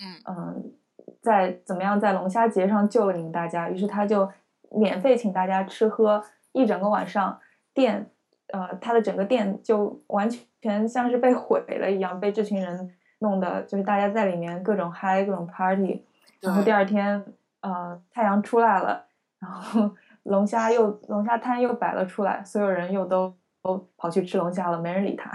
[0.00, 0.72] 嗯嗯，
[1.20, 3.68] 在怎么样在龙虾节上救了你们大家？
[3.68, 4.30] 于是他就
[4.70, 6.22] 免费请大家吃喝
[6.52, 7.38] 一整个晚上，
[7.72, 8.10] 店。
[8.52, 10.28] 呃，他的整个店就完
[10.60, 12.94] 全像是被毁了一样，被这群人
[13.24, 16.04] 弄的，就是大家在里面各种嗨，各种 party。
[16.40, 17.24] 然后第二天，
[17.60, 19.06] 呃，太阳出来了，
[19.38, 19.90] 然后
[20.24, 25.30] 龙虾又龙虾摊又摆了出来，所有人又都都跑去吃龙虾了，没人理他。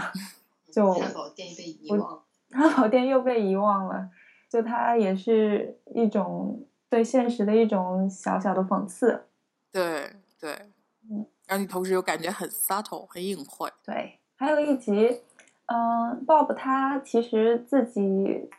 [0.72, 4.10] 就汉堡店被遗忘，汉堡店又被遗忘了。
[4.50, 9.26] 就它也是一种对现实的一种小小的讽刺。
[9.72, 10.54] 对对，
[11.10, 11.26] 嗯。
[11.48, 13.68] 让你同时又感觉很 subtle，很隐晦。
[13.84, 15.22] 对，还有一集，
[15.72, 18.50] 嗯，Bob 他其实自己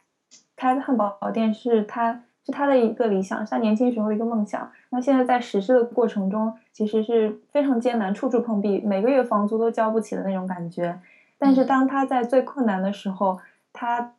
[0.54, 4.70] 开的汉堡店是他是他的一个理想，是他年轻时候的一个梦想。
[4.90, 11.00] 那现在在实施的过程中，其实是非常艰难，处处碰壁，每个月房租都交不起的那种感觉。
[11.36, 13.40] 但是当他在最困难的时候，
[13.72, 14.14] 他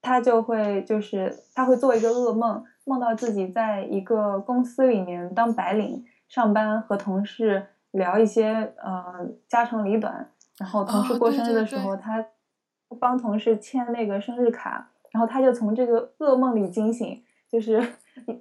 [0.00, 7.66] 他就会就是他会做一个噩梦，梦到自己在一个公司里面当白领上班，和同事。
[7.92, 12.24] 聊一些呃家长里短，然后同事过生日的时候，他
[12.98, 17.94] 帮同事签那个生日卡，然后他就从这个噩梦里惊醒，就是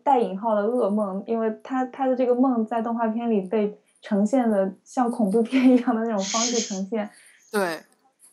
[0.04, 7.10] 带引号的噩梦，因为他他的这个梦在动画片里被呈现的像恐怖片一样的那种方式呈现。
[7.52, 7.80] 对，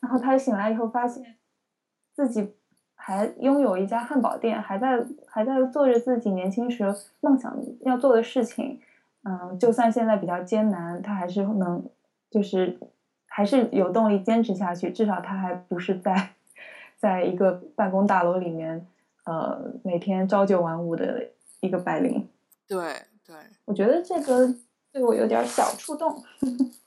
[0.01, 1.37] 然后他醒来以后，发现
[2.15, 2.55] 自己
[2.95, 6.85] 还拥有一家汉堡店，还在还在做着自己年轻时
[7.21, 8.81] 梦想要做的事情。
[9.25, 11.83] 嗯，就算现在比较艰难，他还是能，
[12.31, 12.79] 就是
[13.37, 14.93] 还是有动力坚持下去。
[14.93, 16.37] 至少他还不是在
[16.97, 18.87] 在一个办公大楼里面，
[19.25, 22.29] 呃，每天朝九晚五的一个白领。
[22.69, 24.55] 对对，我觉得这个
[24.93, 26.23] 对我有点小触动。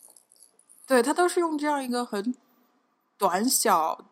[0.88, 2.34] 对他都是用这样一个很
[3.18, 4.06] 短小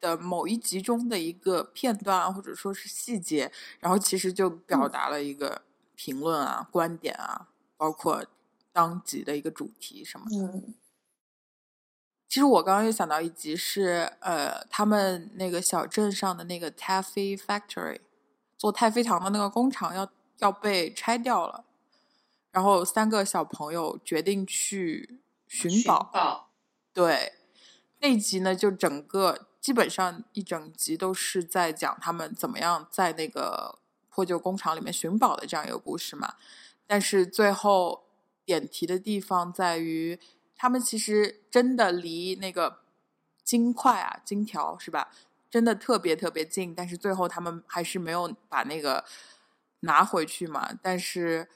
[0.00, 5.62] 的某一集中的一个片段，或者说是细节，然后其实就表达了一个
[5.94, 8.24] 评论啊、观点啊，包括
[8.72, 10.58] 当集的一个主题什么的。
[10.58, 10.74] 嗯
[12.28, 18.00] 其实我刚刚又想到一集是，呃，他们那个小镇上的那个 taffy factory
[18.58, 20.06] 做太妃糖的那个工厂要
[20.38, 21.64] 要被拆掉了，
[22.50, 26.50] 然后三个小朋友决定去寻寻宝。
[26.92, 27.32] 对，
[28.00, 33.78] 那集呢，就整个基本上一整集都是在讲他们怎么样在那个
[34.10, 36.34] 破旧工厂里面寻宝的这样一个故事嘛。
[36.86, 38.04] 但是最后
[38.44, 40.18] 点题的地方在于，
[40.58, 42.80] 他们其实真的离那个
[43.42, 45.10] 金块啊、金条是吧，
[45.48, 49.04] 真的特别特别近，但是最后他们还是没有把那个
[49.80, 50.70] 拿回去嘛。
[50.82, 51.48] 但是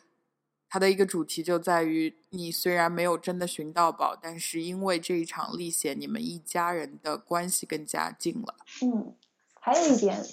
[0.71, 8.55] 它的一个主题就在于，你虽然没有真的寻到宝，但是因为这一场历险，你们一家人的关系更加近了。
[8.83, 9.15] 嗯，
[9.61, 10.25] 还有一点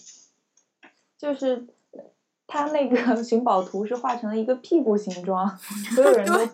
[1.18, 1.68] 就是。
[2.52, 5.56] 他那个寻宝图是画成了一个屁股形状，
[5.94, 6.50] 所有人都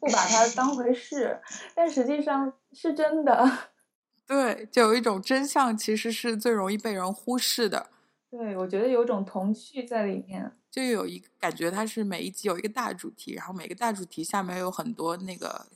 [0.00, 1.40] 不把它当回事，
[1.74, 3.58] 但实际上是真的。
[4.26, 7.90] 对，就有一种真相，其实是最容易被人忽视的。
[8.28, 10.56] 对，我觉得有种童趣在里面。
[10.68, 15.66] 就有一感觉，它是每一集有一个大主题，然后每个大主题下面有很多那个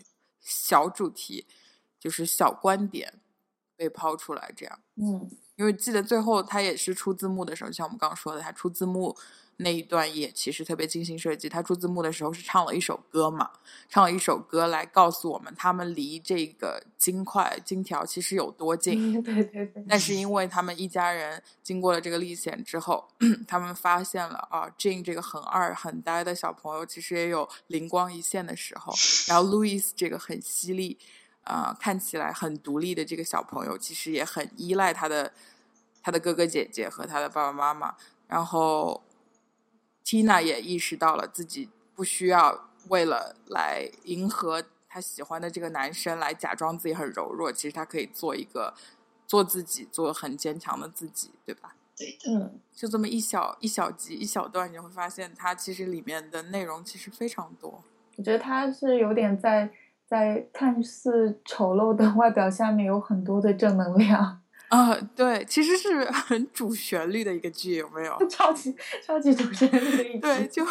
[0.41, 1.47] 小主题，
[1.99, 3.15] 就是小观点
[3.77, 4.79] 被抛出来，这样。
[4.97, 9.17] 嗯，因为记得最后它也是出字幕的时候，像我们刚刚说的，它出字幕
[9.63, 11.49] 那一段也其实特别精心设计。
[11.49, 13.51] 他出字幕的时候是唱了一首歌嘛，
[13.89, 19.23] 唱了一首歌来告诉我们他们离这个金块金条其实有多近。
[19.23, 19.85] 对对对。
[19.89, 23.07] 但是因为他们一家人经过了这个历险之后，
[23.47, 28.93] 他们发现了啊，Jane 这个很二很呆的小朋友其实也有灵光一现的时候，
[29.29, 30.99] 然后 Louis 这个很犀利。
[31.43, 35.33] 啊、呃，看起来很独立的这个小朋友，其实也很依赖他的
[36.03, 37.97] 他的哥哥姐姐和他的爸爸妈妈。
[38.29, 39.03] 然后
[40.11, 48.75] Tina 也意识到了自己不需要为了来迎合他喜欢的这个男生来假装自己很柔弱，其实她可以做一个
[49.25, 51.77] 做自己，做很坚强的自己，对吧？
[51.97, 57.85] 对的，嗯，就这么一小一小集一小段，你就会发现它其实里面的内容其实非常多。
[58.17, 59.71] 我觉得他是有点在。
[60.11, 64.40] 在看似丑陋的外表下面，有很多的正能量
[64.71, 64.95] 啊！
[65.15, 68.17] 对，其实是很主旋律的一个剧，有没有？
[68.31, 70.19] 超级超级主旋律的一 剧。
[70.21, 70.65] 对，就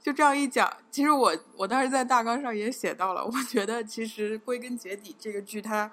[0.00, 5.90] 就这样一讲，其实我我当时在大纲上也写到了，我觉得其实归根结底，这个剧它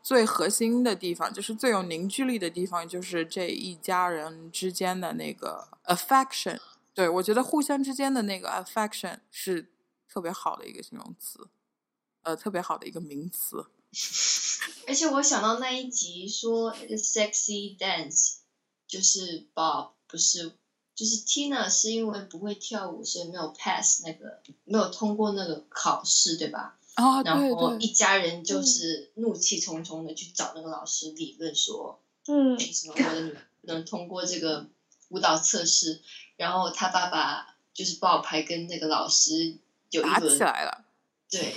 [0.00, 6.58] 最核心的地方，就是最有凝聚力的地方，就是这一家人之间的那个 affection。
[6.94, 9.68] 对我觉得互相之间的那个 affection 是
[10.08, 11.48] 特别好的一个形容词。
[12.22, 13.66] 呃，特别好的一个名词。
[14.86, 18.36] 而且我想到那一集说 sexy dance，
[18.86, 20.52] 就是 Bob 不是，
[20.94, 26.76] 就是 Tina 是因为不会跳舞，所以没有 pass 那个没有通过那个考试，对吧？
[26.94, 34.66] 啊、哦，然后一家人就是怒气冲冲的去找那个老师理论说，嗯，什么我的女不能通过这个
[35.08, 36.00] 舞蹈测试，
[36.36, 39.56] 然后他爸爸就是 Bob 还跟那个老师
[39.90, 40.84] 有一打轮起来了。
[41.30, 41.54] 对。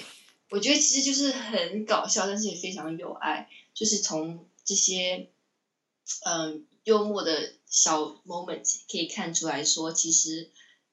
[0.50, 3.50] 我觉得其实就是很搞笑，但是也非常有爱。
[3.74, 5.30] 就是从这些
[6.26, 10.50] 嗯幽默的小 moment 可以看出来说，其实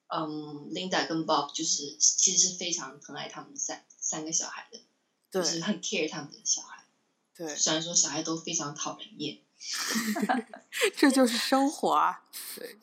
[0.09, 4.81] 嗯 Linda 跟 Bob 就是其实是非常疼爱他们三三个小孩的，
[5.31, 6.85] 对，就是很 care 他们的小孩。
[7.35, 9.39] 对，虽然说小孩都非常讨人厌
[10.97, 12.23] 这就是生活啊。
[12.57, 12.77] 对，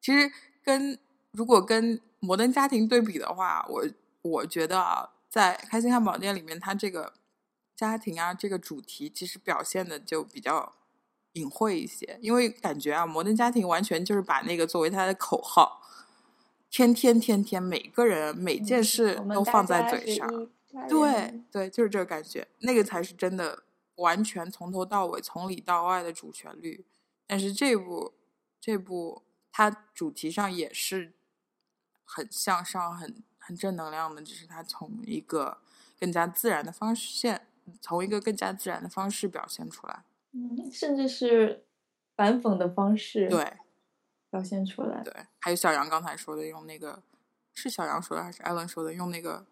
[0.00, 0.30] 其实
[0.62, 0.98] 跟
[1.32, 3.88] 如果跟摩登家庭对比的话，我
[4.22, 5.14] 我觉得啊。
[5.28, 7.12] 在《开心汉堡店》里面，它这个
[7.76, 10.74] 家庭啊，这个主题其实表现的就比较
[11.34, 15.82] 隐晦一些，因为感觉啊，摩登家庭完全就是把那个作为它的口号，
[16.70, 20.26] 天天天天，每个人每件事都放在嘴上，
[20.88, 23.64] 对对，就是这个感觉，那个才是真的
[23.96, 26.86] 完全从头到尾、从里到外的主旋律。
[27.26, 28.14] 但是这部
[28.58, 29.22] 这部
[29.52, 31.12] 它主题上也是
[32.04, 33.22] 很向上、很。
[33.48, 35.56] 很正能量的，只是他从一个
[35.98, 37.46] 更加自然的方式现，
[37.80, 41.64] 从一个更加自然的方式表现出来，嗯，甚至是
[42.14, 43.54] 反讽的方式，对，
[44.28, 45.14] 表现出来，对。
[45.38, 47.02] 还有小杨刚才说的，用那个
[47.54, 49.46] 是小杨说的还是艾伦说的，用那个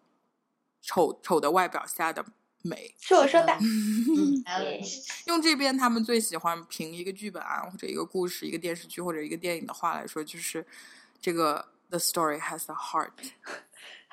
[0.79, 2.23] 丑丑的外表下的
[2.61, 2.93] 美。
[2.99, 3.51] 是我说的。
[3.57, 4.43] 嗯，
[5.25, 10.63] 用这边他们最喜欢评一个剧本啊，或者一个故事、一个电视剧或者一个电影的话来说，就是
[11.19, 13.31] 这个 The story has a heart。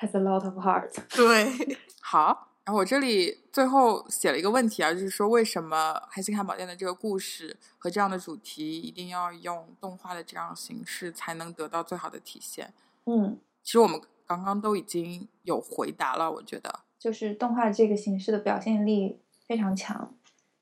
[0.05, 0.91] Has a lot of heart。
[1.15, 2.49] 对，好。
[2.63, 12.73] 然后我这里最后写了一个问题啊，就是说为什么《黑心汉堡店》的这个故事和这样的主题一定要用动画的这样形式才能得到最好的体现？
[13.05, 16.79] 嗯，其实我们刚刚都已经有回答了，我觉得。
[16.99, 20.11] 就是动画这个形式的表现力非常强，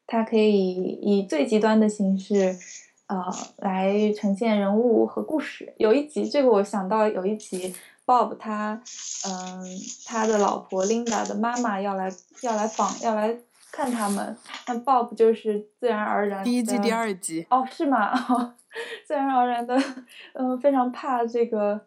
[0.05, 2.53] 它可以以最极端的形式，
[3.07, 3.23] 呃，
[3.59, 5.73] 来呈现人物和故事。
[5.77, 7.73] 有一集，这个我想到有一集
[8.06, 8.82] ，Bob 他，
[9.28, 9.64] 嗯、
[10.06, 13.38] 他的老婆 Linda 的妈妈要来要来访要来
[13.72, 14.38] 看他们，
[14.68, 18.12] 那 Bob 就是自然而然第一季、第二集，哦，是吗？
[18.30, 18.54] 哦
[19.06, 19.78] 自然而然的，
[20.34, 21.80] 嗯、非常怕这个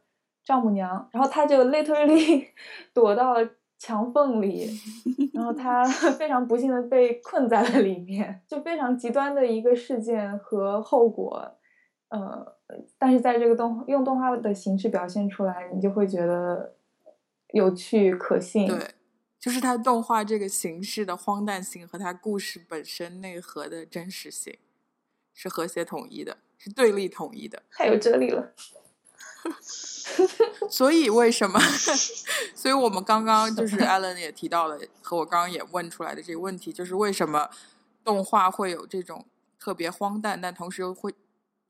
[0.45, 2.47] 丈母娘，然后他就 literally
[2.95, 3.49] 躲到了
[3.79, 4.71] 墙缝里，
[5.35, 11.45] 然后他非常不幸的被困在了里面，就非常极端的一个事件和后果，
[12.09, 12.57] 呃，
[12.99, 16.75] 但是在这个动用动画的形式表现出来，你就会觉得
[17.53, 18.69] 有趣可信。
[18.69, 18.95] 对，
[19.39, 24.57] 就是它动画这个形式的荒诞性和它故事本身内核的真实性
[25.35, 27.63] 是和谐统一的，是对立统一的。
[27.71, 28.53] 太有哲理了。
[30.69, 31.59] 所以为什么？
[32.55, 37.49] 所以我们刚刚就是 Alan 也提到了，和我刚刚也问出来的这个问题，就是为什么
[38.03, 39.25] 动画会有这种
[39.59, 41.15] 特别荒诞，但同时又会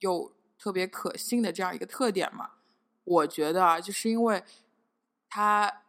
[0.01, 2.51] 有特别可信的这样一个特点嘛？
[3.05, 4.43] 我觉得啊，就是因为
[5.29, 5.83] 它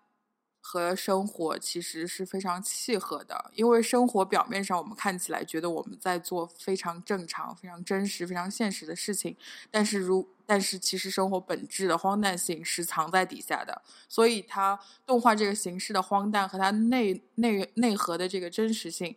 [0.60, 9.36] 和生活其实是非常契合的，因为生活表面上我们看起来觉得我们在做非常正常、非常真实、非常现实的事情，
[9.72, 19.16] 但是如但是其实生活本质的荒诞性是藏在底下的，所以它动画这个形式的荒诞和它内内内核的这个真实性，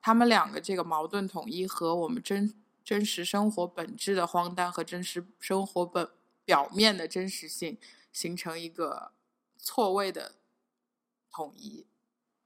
[0.00, 2.54] 他们两个这个矛盾统一和我们真
[2.90, 6.10] 真实生活本质的荒诞和真实生活本
[6.44, 7.78] 表面的真实性
[8.12, 9.12] 形成一个
[9.56, 10.34] 错位的
[11.30, 11.86] 统一，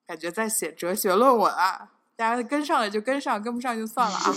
[0.07, 1.95] 感觉在写哲学论文啊！
[2.15, 4.35] 大家跟上了就跟上，跟不上就算了啊。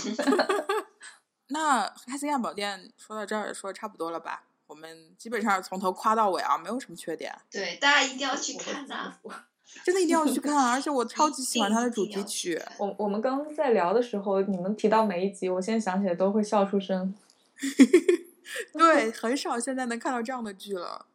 [1.48, 4.44] 那《开心汉堡店》说到这儿也说的差不多了吧？
[4.66, 9.18] 我们基本上从头夸到尾啊，没有什么缺点，对，大家一定要去看呐、
[9.84, 10.72] 真的一定要去看啊！
[10.72, 17.14] 而且我超级喜欢它的主题曲，我我们刚刚在聊的时候，你们提到每一集，我现在想起来都会笑出声。
[18.72, 21.06] 对，很少现在能看到这样的剧了。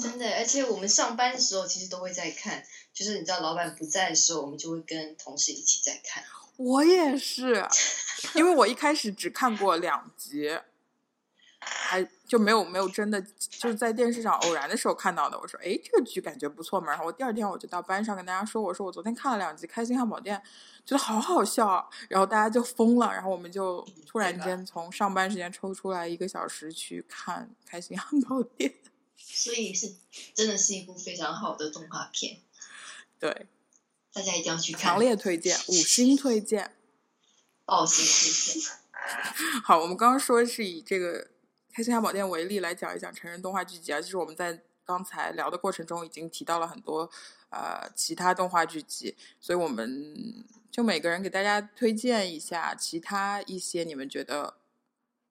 [0.00, 2.64] 真的，而且我们上班的时候其实都会在看，
[2.94, 6.22] 就是你知道老板不在的时候，我们就会跟同事一起在看。
[6.56, 7.66] 我也是，
[8.34, 10.56] 因为我一开始只看过两集，
[11.64, 15.38] 还就没有没有真的就是在电视上偶然的时候看到的。
[15.38, 16.88] 我说，哎，这个剧感觉不错嘛。
[16.88, 20.36] 然后我第二天我就到班上跟大家说，我说我昨天看了两集《开心汉堡店》，
[20.84, 21.86] 觉得好好笑啊。
[22.08, 28.70] 然后大家就疯了，然后我们就突然间从上班时间抽出来一个小时去看《开心汉堡店》。
[29.16, 29.94] 所以是
[30.34, 32.40] 真的是一部非常好的动画片，
[33.18, 33.46] 对，
[34.12, 34.82] 大家一定要去看。
[34.82, 36.74] 强烈推荐，五星推荐。
[37.64, 38.72] 爆心推荐。
[39.64, 41.24] 好，我们刚刚说是以这个
[41.74, 44.00] 《开心汉堡店》为例来讲一讲成人动画剧集啊。
[44.00, 47.10] 就是我们在刚才聊的过程中已经提到了很多
[47.48, 54.54] 呃其他动画剧集，所以我们就每个人给大家推荐一下其他一些你们觉得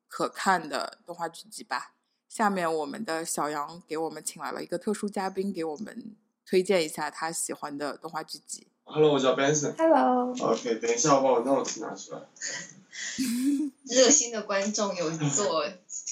[0.07, 1.93] 可看的动画剧集吧。
[2.27, 6.15] 下面我们的小杨给我们请来了一个特殊嘉宾，给我们
[6.45, 8.67] 推荐一下他喜欢的动画剧集。
[8.85, 9.75] Hello，我叫 Benson。
[9.77, 12.21] Hello，OK，等一下我把我 notes 拿出来。
[13.83, 15.65] 热心的观众有做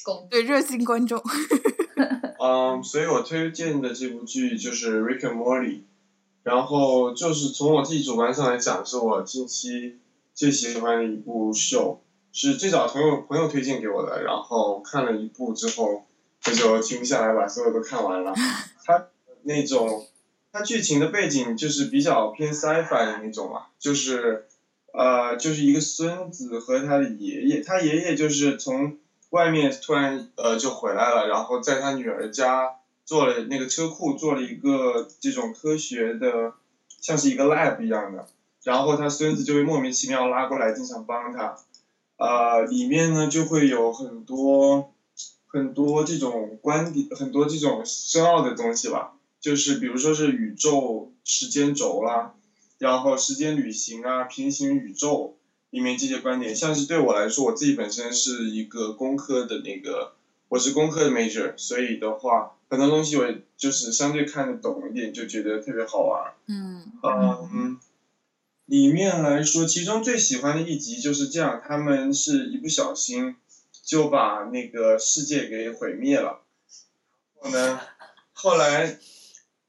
[0.04, 1.22] 功对热心观众，
[2.40, 5.68] 嗯，所以我推荐的这部剧就是《Rick and Morty》，
[6.44, 10.00] 然后就是从我自己主观上来讲，是我近期
[10.34, 16.06] 最喜欢的一部秀，是最早朋友朋友推荐给我的，然后看了一部之后，
[16.46, 18.34] 我就停不下来，把所有都看完了。
[18.86, 19.08] 它
[19.44, 20.08] 那种，
[20.52, 24.48] 它剧情的背景就是比较偏 sci-fi 的那种嘛，就是
[24.94, 28.98] 呃，就是一个孙子和他的爷爷，他爷爷就是从
[29.30, 32.76] 外面突然呃就回来了，然后在他女儿家
[33.06, 36.54] 做了那个车库做了一个这种科学的，
[37.00, 38.26] 像是一个 lab 一样的，
[38.64, 41.58] 然后他孙子就会莫名其妙拉过来，经常帮他，
[42.18, 44.92] 呃，里面呢就会有很多
[45.48, 52.34] 很多这种观点，很多这种深奥的东西吧，就是比如说是宇宙时间轴啦，
[52.78, 55.36] 然后时间旅行啊，平行宇宙。
[55.72, 60.14] 里面这些观点，像是对我来说，我自己本身是一个工科的那个，
[60.48, 66.34] 我是工科的 major，所以的话，很多东西我就是相对看得懂一点，就觉得特别好玩。
[66.48, 67.80] 嗯嗯，
[68.66, 73.36] 里面来说，其中最喜欢的一集就是这样，他们是一不小心
[73.84, 76.42] 就把那个世界给毁灭了。
[77.44, 77.80] 然后呢，
[78.34, 78.98] 后来，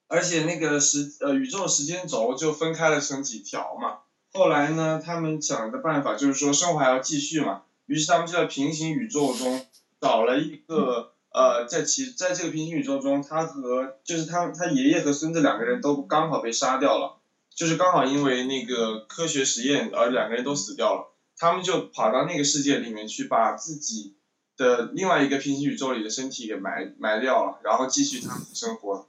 [0.09, 3.99] 而且那个时呃宇宙时间轴就分开了成几条嘛。
[4.33, 9.67] 后来呢，他们想的办法就是说生活还要继续嘛，于是他们就在平行宇宙中
[10.01, 17.19] 找了一个呃，在其在这个平行宇宙中，他和就是他他爷爷和孙子两个人都刚好被杀掉了。
[17.53, 24.15] 就是刚好因为那个科学实验而两个人都死掉了，他们就跑到那个世界里面去，把自己
[24.57, 29.07] 的另外一个平行宇宙里的身体给埋埋掉了，然后继续他们的生活。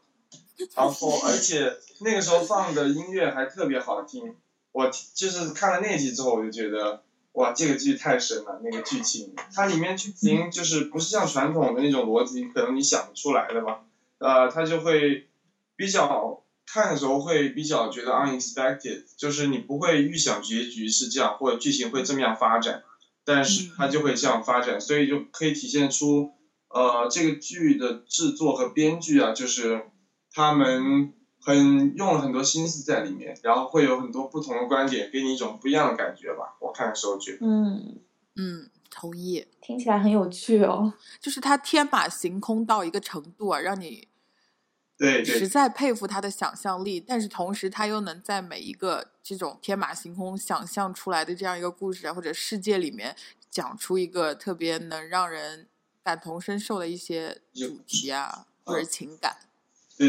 [0.76, 4.36] 然后而且那个时候放的音乐还特别好听，
[4.72, 7.04] 我就是看了那集之后我就觉得，
[7.34, 13.84] 哇，这个剧太神了，那个剧情，它里面剧情就是不是像传统的那种逻辑，可能你想不出来的吧，
[14.20, 15.28] 呃，它就会
[15.76, 16.44] 比较。
[16.74, 22.82] 看的时候会比较觉得 unexpected，就是你不会预想结局是这样，或者剧情会这么样发展，
[23.26, 26.32] 但是它就会这样发展，所以就可以体现出，
[26.70, 29.84] 呃，这个剧的制作和编剧啊，就是
[30.32, 31.12] 他们
[31.42, 36.56] 很用了很多心思在里面，然后会有很多不同的观点，给你一种不一样的感觉吧。
[36.60, 38.00] 我看的时候觉得，嗯
[38.36, 40.94] 嗯，同意，听起来很有趣哦。
[41.20, 44.08] 就是他天马行空到一个程度啊，让你。
[44.98, 53.16] 对，实在佩服他的想象力，但是同时他又能在每一个这种天马行空想象出来的这样一个故事啊，或者世界里面
[53.50, 55.68] 讲出一个特别能让人
[56.04, 59.38] 感同身受的一些主题啊，或者情感。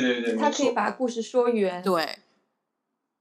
[0.00, 1.82] 对对对，他可以把故事说圆。
[1.82, 2.18] 对，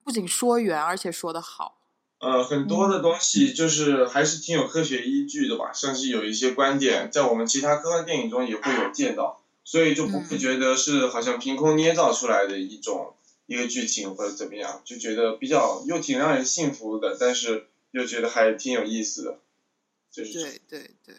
[0.03, 1.77] 不仅说圆，而且说的好。
[2.19, 9.41] 呃，很多的东西就是还是挺有科学依据的吧，像是有一些观点在我们其他科幻电影中也会有见到。
[9.63, 13.13] 所以就不会觉得是好像凭空捏造出来的一种
[13.45, 19.39] 一个剧情或者怎么样，就觉得比较又挺让人信服的，但是又觉得还挺有意思的，
[20.11, 21.15] 就是对对对，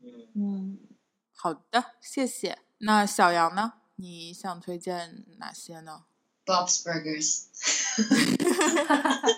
[0.00, 0.78] 嗯嗯，
[1.34, 2.58] 好的，谢谢。
[2.78, 3.72] 那小杨呢？
[4.00, 6.04] 你想推荐哪些呢
[6.46, 7.44] ？Bob's Burgers，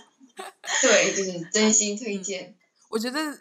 [0.81, 2.57] 对，就是真心推荐。
[2.91, 3.39] 我觉得。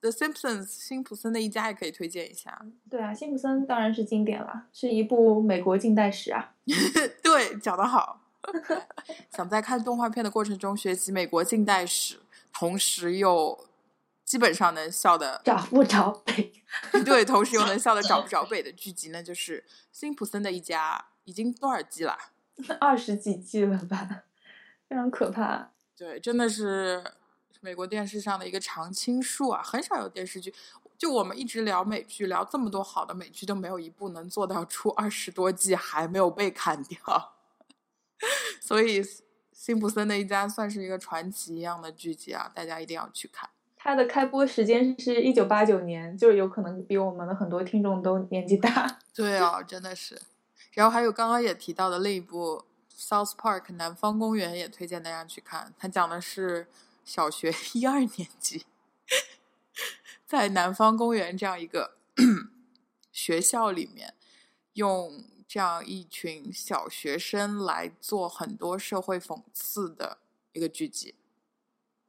[0.00, 2.60] The Simpsons，辛普森的一家也可以推荐一下。
[2.90, 6.52] 对啊，辛普森当然是经典了，是一部美国近代史啊。
[7.24, 8.20] 对，讲得好。
[9.34, 12.20] 想在看动画片的过程中学习美国近代史，
[12.52, 13.66] 同时又
[14.24, 16.52] 基本上能笑的找不着北。
[17.04, 21.06] 对，同时又能笑的找不着北的剧集呢，就是辛普森的一家。
[21.24, 22.18] 已经多少季了？
[22.78, 24.24] 二十几季了吧？
[24.88, 25.70] 非常可怕。
[25.96, 27.02] 对，真的是。
[27.60, 30.52] 美国电视上的一个常青树啊，很少有电视剧。
[30.98, 36.98] 就我们一直聊美剧，聊这么多好的美剧，都没有一部能做到出二十多季还没有被砍掉。
[38.60, 39.02] 所以，
[39.50, 43.48] 辛普森的一家算是一个传奇一样的剧集啊，大家一定要去看。
[43.84, 48.98] 它的开播时间是一九八九年，就是有可能比我们的很多听众都年纪大。
[49.14, 50.20] 对啊，真的是。
[50.72, 52.64] 然后还有刚刚也提到的另一部
[52.98, 55.72] 《South Park》南方公园，也推荐大家去看。
[55.78, 56.66] 它讲的是。
[57.04, 58.64] 小学 一二年级，
[60.26, 61.98] 在南方公园这样一个
[63.12, 64.14] 学校里面，
[64.72, 70.16] 用这样一群小学生来做很多社会讽刺的
[70.54, 71.14] 一个剧集，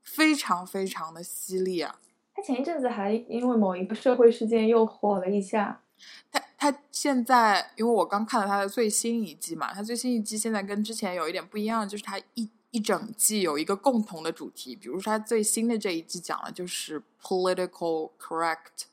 [0.05, 1.99] 非常非常的犀利啊！
[2.33, 5.81] 他前一阵子还因为某一个社会事件又火了一下。
[6.31, 12.49] 他他现在，因为我刚看了他的最新一季嘛，他最新一季现在跟之前有一点不一样，就是他一。
[12.71, 18.87] 一整季有一个共同的主题，比如说他最新的这一季讲的就是 political correct，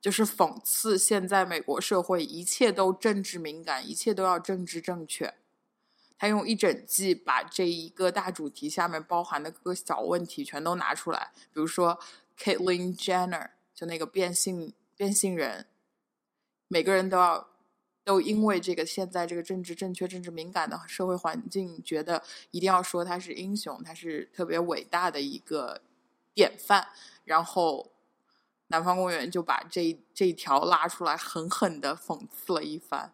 [0.00, 5.34] 就是讽刺现在美国社会一切都政治敏感，一切都要政治正确。
[6.24, 12.00] 他用一整季把这一个大主题下面包含的各个小问题全都拿出来，比如说
[12.38, 15.66] Caitlyn Jenner 就那个变性变性人，
[16.68, 17.48] 每个人都要。
[18.06, 25.80] 都因为这个现在这个政治正确、政治敏感的社会环境，觉得一定要说他是英雄，他是特别伟大的一个
[26.34, 26.86] 典范。
[27.24, 27.90] 然后
[28.66, 33.10] 南方公园就把这这一条拉出来，狠狠的讽刺了一番。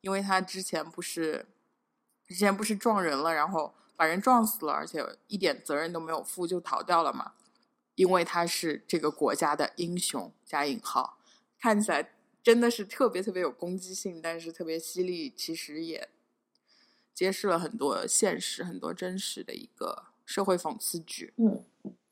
[0.00, 1.44] 因为他之前不是
[2.26, 7.32] 之前不是撞人了，然后把人撞死了，而且一点责任都没有负就逃掉了嘛？
[7.94, 11.18] 因为他是这个国家的英雄加引号，
[11.60, 12.10] 看起来。
[12.42, 16.08] 真的是特别特别有攻击性，但是特别犀利，其实也
[17.12, 21.34] 揭示了很多现实、很多真实的一个社会讽刺剧。
[21.38, 21.64] 嗯，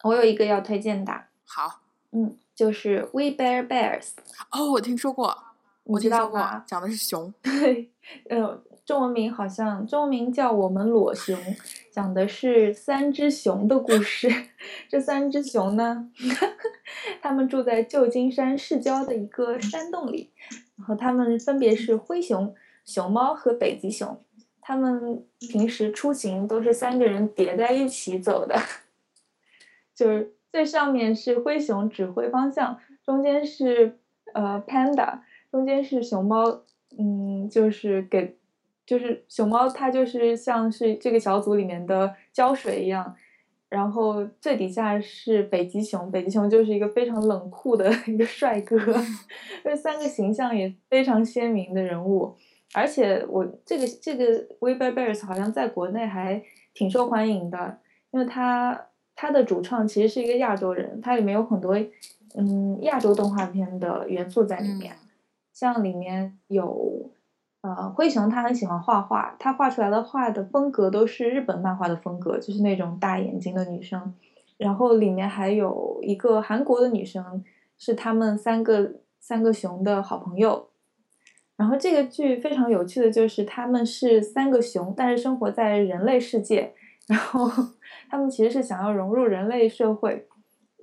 [0.03, 1.27] 我有一个要推荐的。
[1.45, 4.07] 好，嗯，就是《We Bear Bears》。
[4.51, 5.55] 哦，我听说过，
[5.85, 7.33] 我听说过，讲的是熊。
[7.41, 7.93] 对，
[8.29, 11.35] 呃，中文名好像中文名叫《我们裸熊》，
[11.91, 14.29] 讲的是三只熊的故事。
[14.91, 16.11] 这三只熊呢，
[17.23, 20.31] 它们住在旧金山市郊的一个山洞里，
[20.77, 22.55] 然后它们分别是灰熊、
[22.85, 24.21] 熊猫和北极熊。
[24.61, 28.55] 它们平时出行都是三个人叠在一起走的，
[29.97, 33.99] 就是最上面是灰熊指挥方向，中间是
[34.35, 35.21] 呃 panda，
[35.51, 36.65] 中间是熊猫，
[36.99, 38.37] 嗯，就是给。
[38.87, 43.15] 就是熊猫，它就是像是这个小组里面的胶水一样，
[43.71, 48.77] 然后最底下是北极熊，北极熊就是一个非常冷酷的一个帅哥，
[49.65, 52.35] 这三个形象也非常鲜明的人物，
[52.75, 54.25] 而且我这个这个
[54.61, 56.43] We Bear Bears 好像在国内还
[56.75, 57.79] 挺受欢迎的，
[58.11, 61.75] 因为它它的主创其实是一个亚洲人，它里面有很多
[62.37, 64.95] 嗯亚洲动画片的元素在里面，
[65.55, 67.11] 像里面有。
[67.65, 74.15] 呃，灰熊他很喜欢画画，他画出来的画的风格都是日本漫画的风格，就是那种大眼睛的女生。
[74.59, 77.43] 然后里面还有一个韩国的女生，
[77.79, 80.69] 是他们三个三个熊的好朋友。
[81.57, 86.75] 然后这个剧非常有趣的就是他们是三个熊，但是生活在人类世界。
[87.07, 87.51] 然后
[88.11, 90.27] 他们其实是想要融入人类社会，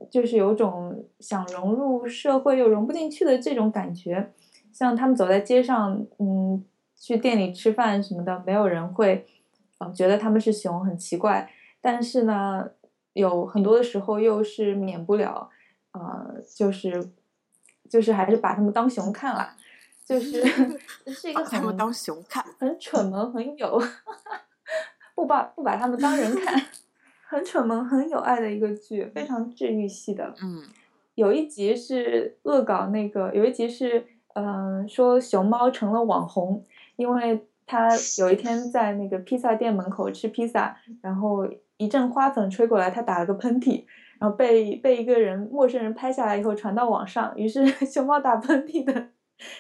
[0.09, 4.31] 就是有种想融入社会又融不进去的这种感觉。
[4.73, 6.65] 像他们走在街上，嗯。
[7.01, 9.25] 去店里吃饭什么的，没有人会，
[9.79, 11.51] 呃，觉得他们是熊很奇怪。
[11.81, 12.69] 但是呢，
[13.13, 15.49] 有很多的时候又是免不了，
[15.93, 17.09] 呃，就是，
[17.89, 19.55] 就是还是把他们当熊看了，
[20.05, 20.43] 就是
[21.07, 23.81] 是一个很当熊看，很蠢萌，很有，
[25.15, 26.63] 不把不把他们当人看，
[27.27, 30.35] 很蠢萌，很有爱的一个剧，非常治愈系的。
[30.39, 30.63] 嗯，
[31.15, 36.63] 有一集是恶搞那个，有一集是，嗯，说熊猫成了网红。
[37.01, 37.89] 因为他
[38.19, 41.47] 有一天 在那个披萨店门口吃披萨，然后
[41.77, 43.83] 一阵花粉吹过来，他打了个喷嚏，
[44.19, 49.09] 然后被被一个人陌生人拍下来以后传到网上，于是 熊猫打喷嚏的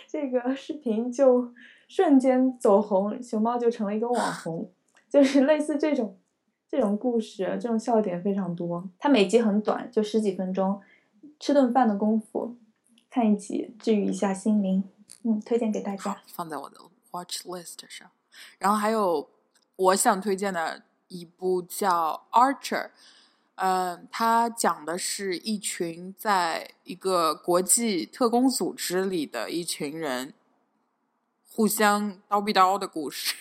[0.07, 1.51] 这个视频就
[1.87, 4.69] 瞬间走红，熊猫就成了一个网红，
[5.09, 6.15] 就是类似这种
[6.69, 8.87] 这种故事，这种笑点非常多。
[8.99, 10.79] 它每集很短，就十几分钟，
[11.39, 12.55] 吃顿饭的功夫
[13.09, 14.83] 看一集，治愈一下心灵，
[15.23, 16.75] 嗯，推荐给大家，放在我的。
[17.11, 18.09] Watch list 上，
[18.57, 19.29] 然后还有
[19.75, 22.85] 我想推荐的一部叫《Archer》，
[23.55, 30.33] 嗯，它讲的是一群在一个国际特工组织里的一群人
[31.43, 33.35] 互相叨逼叨的故事，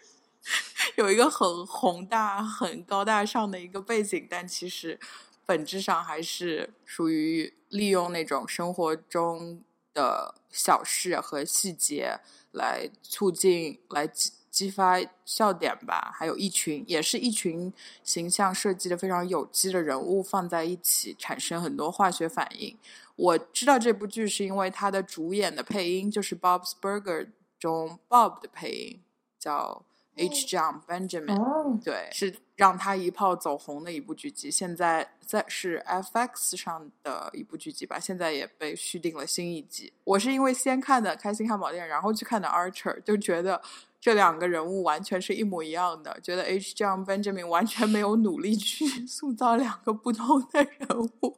[0.96, 5.00] 有一个很宏大、很高大上的一个背景，但其实
[5.46, 9.62] 本质上还是属于利用那种生活中
[9.94, 12.18] 的小事和细节。
[12.56, 17.70] 来促进、来激激发笑点吧，还有一群，也是一群
[18.02, 22.74] 形象设计的非常有机的人物放在一起，产生很多化学反应。
[23.16, 27.24] 我知道这部剧是因为它的主演的配音就是《Bob's Burger》
[27.58, 29.00] 中 Bob 的配音，
[29.38, 29.84] 叫。
[30.16, 30.46] H.
[30.46, 34.50] John Benjamin，对，是让他一炮走红的一部剧集。
[34.50, 39.92] 现在在是 FX 上的一部剧集吧，现在也被续订了新一集。
[40.04, 43.60] 我是因为先看的《开心汉堡店》，然后去看的《Archer》，就觉得。
[43.98, 46.76] 这两个人物完全是一模一样的，觉得 H.
[46.76, 50.88] John Benjamin 完全没有努力去 塑造两个不同的人
[51.22, 51.36] 物，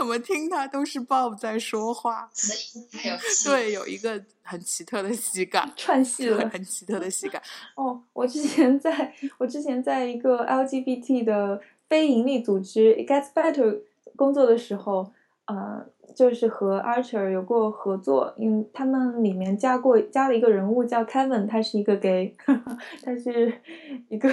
[0.00, 2.30] 怎么听他都是 Bob 在说话，
[3.44, 7.42] 对，有一个很奇特的喜感， 串戏了，很奇特的喜感。
[7.76, 13.80] 哦，我之前在我之前在一个 LGBT 的非盈利组织 It Gets Better
[14.16, 15.12] 工作的时候，
[15.44, 15.86] 呃。
[16.12, 22.34] 就是和 Archer 有过合作，因为他们里面加过加了一个人物叫 Kevin，他是一个 gay，
[23.04, 23.60] 他是
[24.08, 24.28] 一个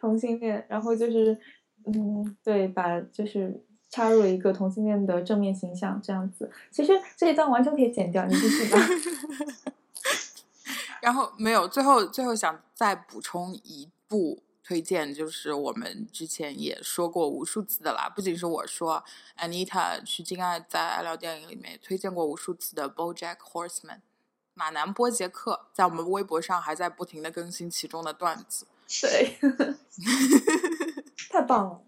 [0.00, 1.38] 同性恋，然后就是
[1.84, 3.62] 嗯，对，把就是
[3.96, 6.50] 插入了一个同性恋的正面形象这样子。
[6.70, 8.78] 其实这一段完全可以剪掉，你继续吧。
[11.00, 14.42] 然后没有，最后最后想再补充一部。
[14.68, 19.04] 推荐就是我们之前也说过无数次的啦，不仅是我说
[19.38, 24.00] ，Anita 徐静爱在爱聊电影里面推荐过无数次的 BoJack Horseman，
[24.54, 28.66] 马南波杰克，在我们微博上还在不停的更新其中的段子。
[29.02, 29.38] 对，
[31.30, 31.80] 太棒了。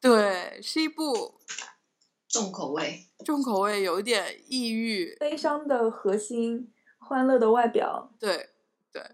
[0.00, 1.40] 对，是一部
[2.28, 8.12] 重口味，重口味，有一点抑郁，悲伤的核心，欢乐的外表。
[8.18, 8.50] 对
[8.92, 9.12] 对。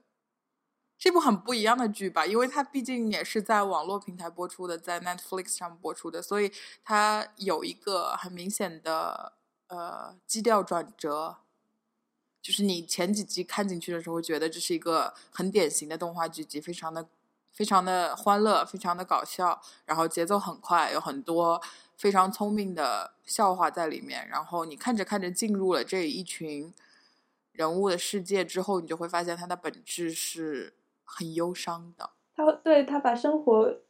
[0.99, 6.53] 这部很不一样的剧吧，因为它毕竟也是在网络平台播出的，在 Netflix 上播出的，所以
[6.85, 9.33] 它有一个很明显的
[9.67, 11.39] 呃基调转折，
[12.41, 17.09] 就是你前几集看进去的时候，会觉得这是一个很典型的动画剧集，非常的
[17.53, 21.61] 非常的欢乐，非常的搞笑，然后节奏很快，有很多
[21.97, 24.27] 非常聪明的笑话在里面。
[24.29, 26.73] 然后你看着看着进入了这一群
[27.53, 30.75] 人物的世界之后，你就会发现它的本质是
[31.05, 32.11] 很忧伤的。
[32.35, 33.81] 他对他把生活，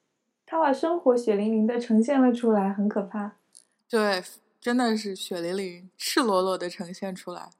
[0.45, 3.37] 他把生活血淋淋的呈现了出来，很可怕。
[3.89, 4.25] 对，
[4.61, 7.51] 真的是血淋淋、赤裸裸的呈现出来。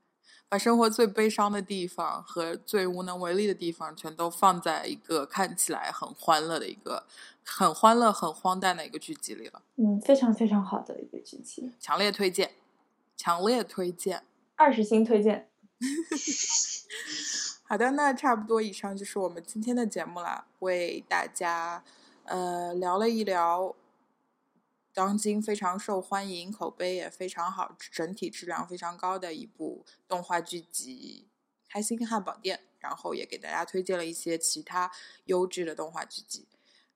[0.53, 7.07] 把生活最悲伤的地方和最无能为力的地方，全都放在一个看起来很欢乐的一个、
[7.43, 9.63] 很欢乐、很荒诞的一个剧集里了。
[9.77, 12.51] 嗯，非常非常好的一个剧集，强烈推荐，
[13.17, 14.25] 强烈推荐，
[14.57, 15.49] 二十星推荐。
[17.65, 21.83] 好的，那差不多以上就是我们今天的节目啦，为大家
[22.25, 23.75] 呃聊了一聊。
[24.95, 31.29] 当今非常受欢迎、口碑也非常好、整体质量非常高的一部动画剧集
[31.73, 34.93] 《开心汉堡店》，然后也给大家推荐了一些其他
[35.25, 36.47] 优质的动画剧集。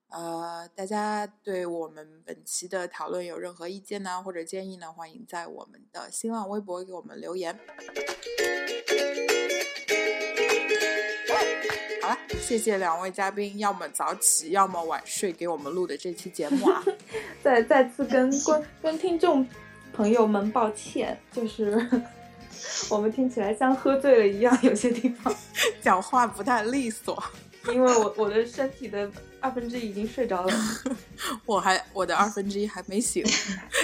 [0.09, 4.93] 呃，大家对我们本期的讨论有任何意见呢，或者建议呢？
[4.93, 7.59] 欢迎在我们的新浪微博给我们留言。
[12.07, 16.81] 好了，谢谢两位嘉宾，要么早起，要么晚睡，给我们录的这期节目啊。
[17.43, 19.45] 再再次跟观跟听众
[19.91, 21.85] 朋友们抱歉，就是
[22.89, 25.35] 我们听起来像喝醉了一样，有些地方
[25.83, 27.21] 讲话不太利索，
[27.73, 30.53] 因为我我的身体的二分之一已经睡着了，
[31.45, 33.21] 我还我的二分之一还没醒，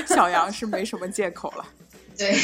[0.08, 1.68] 小杨是没什么借口了。
[2.18, 2.38] 对，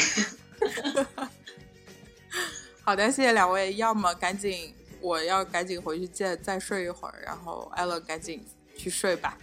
[2.82, 4.74] 好的，谢谢两位，要么赶紧。
[5.00, 8.46] 我要赶紧回去再再睡一会儿，然后艾伦赶紧
[8.76, 9.36] 去睡吧，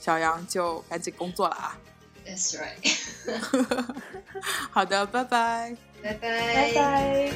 [0.00, 1.78] 小杨就赶紧工作了啊。
[2.26, 3.94] That's right。
[4.70, 5.76] 好的，拜拜。
[6.02, 6.54] 拜拜。
[6.54, 7.32] 拜拜。